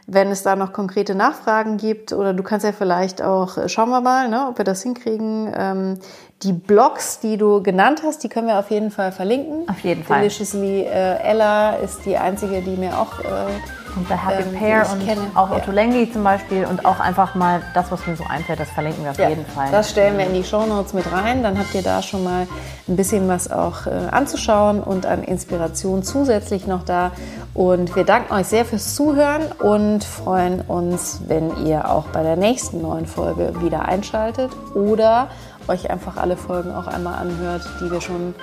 wenn 0.05 0.29
es 0.29 0.43
da 0.43 0.55
noch 0.55 0.71
konkrete 0.71 1.15
Nachfragen 1.15 1.77
gibt 1.77 2.13
oder 2.13 2.35
du 2.35 2.43
kannst 2.43 2.63
ja 2.63 2.73
vielleicht 2.73 3.23
auch, 3.23 3.57
äh, 3.57 3.69
schauen 3.69 3.89
wir 3.89 4.01
mal, 4.01 4.29
ne, 4.29 4.45
ob 4.49 4.59
wir 4.59 4.65
das 4.65 4.83
hinkriegen. 4.83 5.51
Ähm, 5.57 5.99
die 6.43 6.53
Blogs, 6.53 7.21
die 7.21 7.37
du 7.37 7.63
genannt 7.63 8.01
hast, 8.05 8.23
die 8.23 8.29
können 8.29 8.45
wir 8.45 8.59
auf 8.59 8.69
jeden 8.69 8.91
Fall 8.91 9.11
verlinken. 9.11 9.67
Auf 9.67 9.79
jeden 9.79 10.03
Fall. 10.03 10.19
Deliciously 10.19 10.81
äh, 10.81 11.17
Ella 11.23 11.77
ist 11.77 12.05
die 12.05 12.17
einzige, 12.17 12.61
die 12.61 12.75
mir 12.77 12.99
auch 12.99 13.19
äh, 13.21 13.84
Und 13.95 14.09
bei 14.09 14.15
Happy 14.17 14.43
Ähm, 14.43 14.59
Pair 14.59 14.87
und 14.91 15.05
kenne. 15.05 15.21
auch 15.35 15.49
Ja. 15.51 15.55
Otto 15.57 15.71
Lengi 15.71 16.11
zum 16.11 16.23
Beispiel 16.23 16.65
und 16.65 16.85
auch 16.85 16.99
einfach 16.99 17.35
mal 17.35 17.61
das, 17.73 17.91
was 17.91 18.05
mir 18.07 18.15
so 18.15 18.25
einfällt, 18.29 18.59
das 18.59 18.69
verlinken 18.69 19.03
wir 19.03 19.11
auf 19.11 19.17
Ja, 19.17 19.29
jeden 19.29 19.45
Fall. 19.45 19.67
Das 19.71 19.89
stellen 19.89 20.17
wir 20.17 20.25
in 20.27 20.33
die 20.33 20.43
Shownotes 20.43 20.93
mit 20.93 21.09
rein. 21.11 21.43
Dann 21.43 21.57
habt 21.57 21.73
ihr 21.73 21.81
da 21.81 22.01
schon 22.01 22.23
mal 22.23 22.47
ein 22.87 22.95
bisschen 22.95 23.27
was 23.27 23.49
auch 23.51 23.87
äh, 23.87 23.91
anzuschauen 24.11 24.81
und 24.81 25.05
an 25.05 25.23
Inspiration 25.23 26.03
zusätzlich 26.03 26.67
noch 26.67 26.83
da. 26.83 27.11
Und 27.53 27.95
wir 27.95 28.03
danken 28.03 28.33
euch 28.33 28.47
sehr 28.47 28.65
fürs 28.65 28.95
Zuhören 28.95 29.43
und 29.59 30.03
freuen 30.03 30.59
uns, 30.61 31.21
wenn 31.27 31.65
ihr 31.65 31.89
auch 31.89 32.05
bei 32.07 32.21
der 32.21 32.35
nächsten 32.35 32.81
neuen 32.81 33.05
Folge 33.05 33.53
wieder 33.61 33.85
einschaltet 33.87 34.51
oder 34.75 35.29
euch 35.69 35.89
einfach 35.89 36.17
alle 36.17 36.35
Folgen 36.37 36.75
auch 36.75 36.87
einmal 36.87 37.15
anhört, 37.15 37.61
die 37.81 37.89
wir 37.89 38.01
schon 38.01 38.35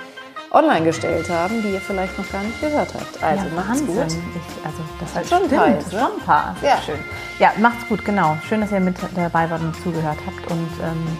online 0.53 0.85
gestellt 0.85 1.29
haben, 1.29 1.61
die 1.63 1.71
ihr 1.71 1.81
vielleicht 1.81 2.17
noch 2.17 2.31
gar 2.31 2.41
nicht 2.43 2.61
gehört 2.61 2.93
habt. 2.93 3.23
Also 3.23 3.45
ja, 3.45 3.51
macht's 3.55 3.69
Wahnsinn. 3.69 3.87
gut. 3.87 4.05
Ich, 4.07 4.65
also 4.65 4.77
das 4.99 5.15
halt 5.15 5.27
Schon 5.27 5.43
ein 5.43 5.49
paar 5.49 5.67
ne? 5.67 5.79
schon 5.89 5.99
ein 5.99 6.25
paar. 6.25 6.55
Ja. 6.61 6.77
Schön. 6.85 6.99
Ja, 7.39 7.51
macht's 7.57 7.87
gut, 7.89 8.05
genau. 8.05 8.37
Schön, 8.47 8.61
dass 8.61 8.71
ihr 8.71 8.79
mit 8.79 8.95
dabei 9.15 9.49
wart 9.49 9.61
und 9.61 9.75
zugehört 9.83 10.19
habt 10.25 10.51
und 10.51 10.69
ähm, 10.83 11.17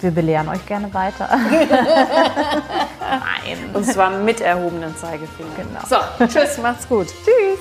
wir 0.00 0.10
belehren 0.10 0.48
euch 0.48 0.66
gerne 0.66 0.92
weiter. 0.92 1.28
Nein. 3.00 3.70
Und 3.72 3.86
zwar 3.86 4.10
mit 4.10 4.40
erhobenen 4.40 4.94
Zeigefinger. 4.96 5.50
Genau. 5.56 5.80
So, 5.88 5.96
tschüss, 6.26 6.58
macht's 6.58 6.88
gut. 6.88 7.06
Tschüss. 7.06 7.58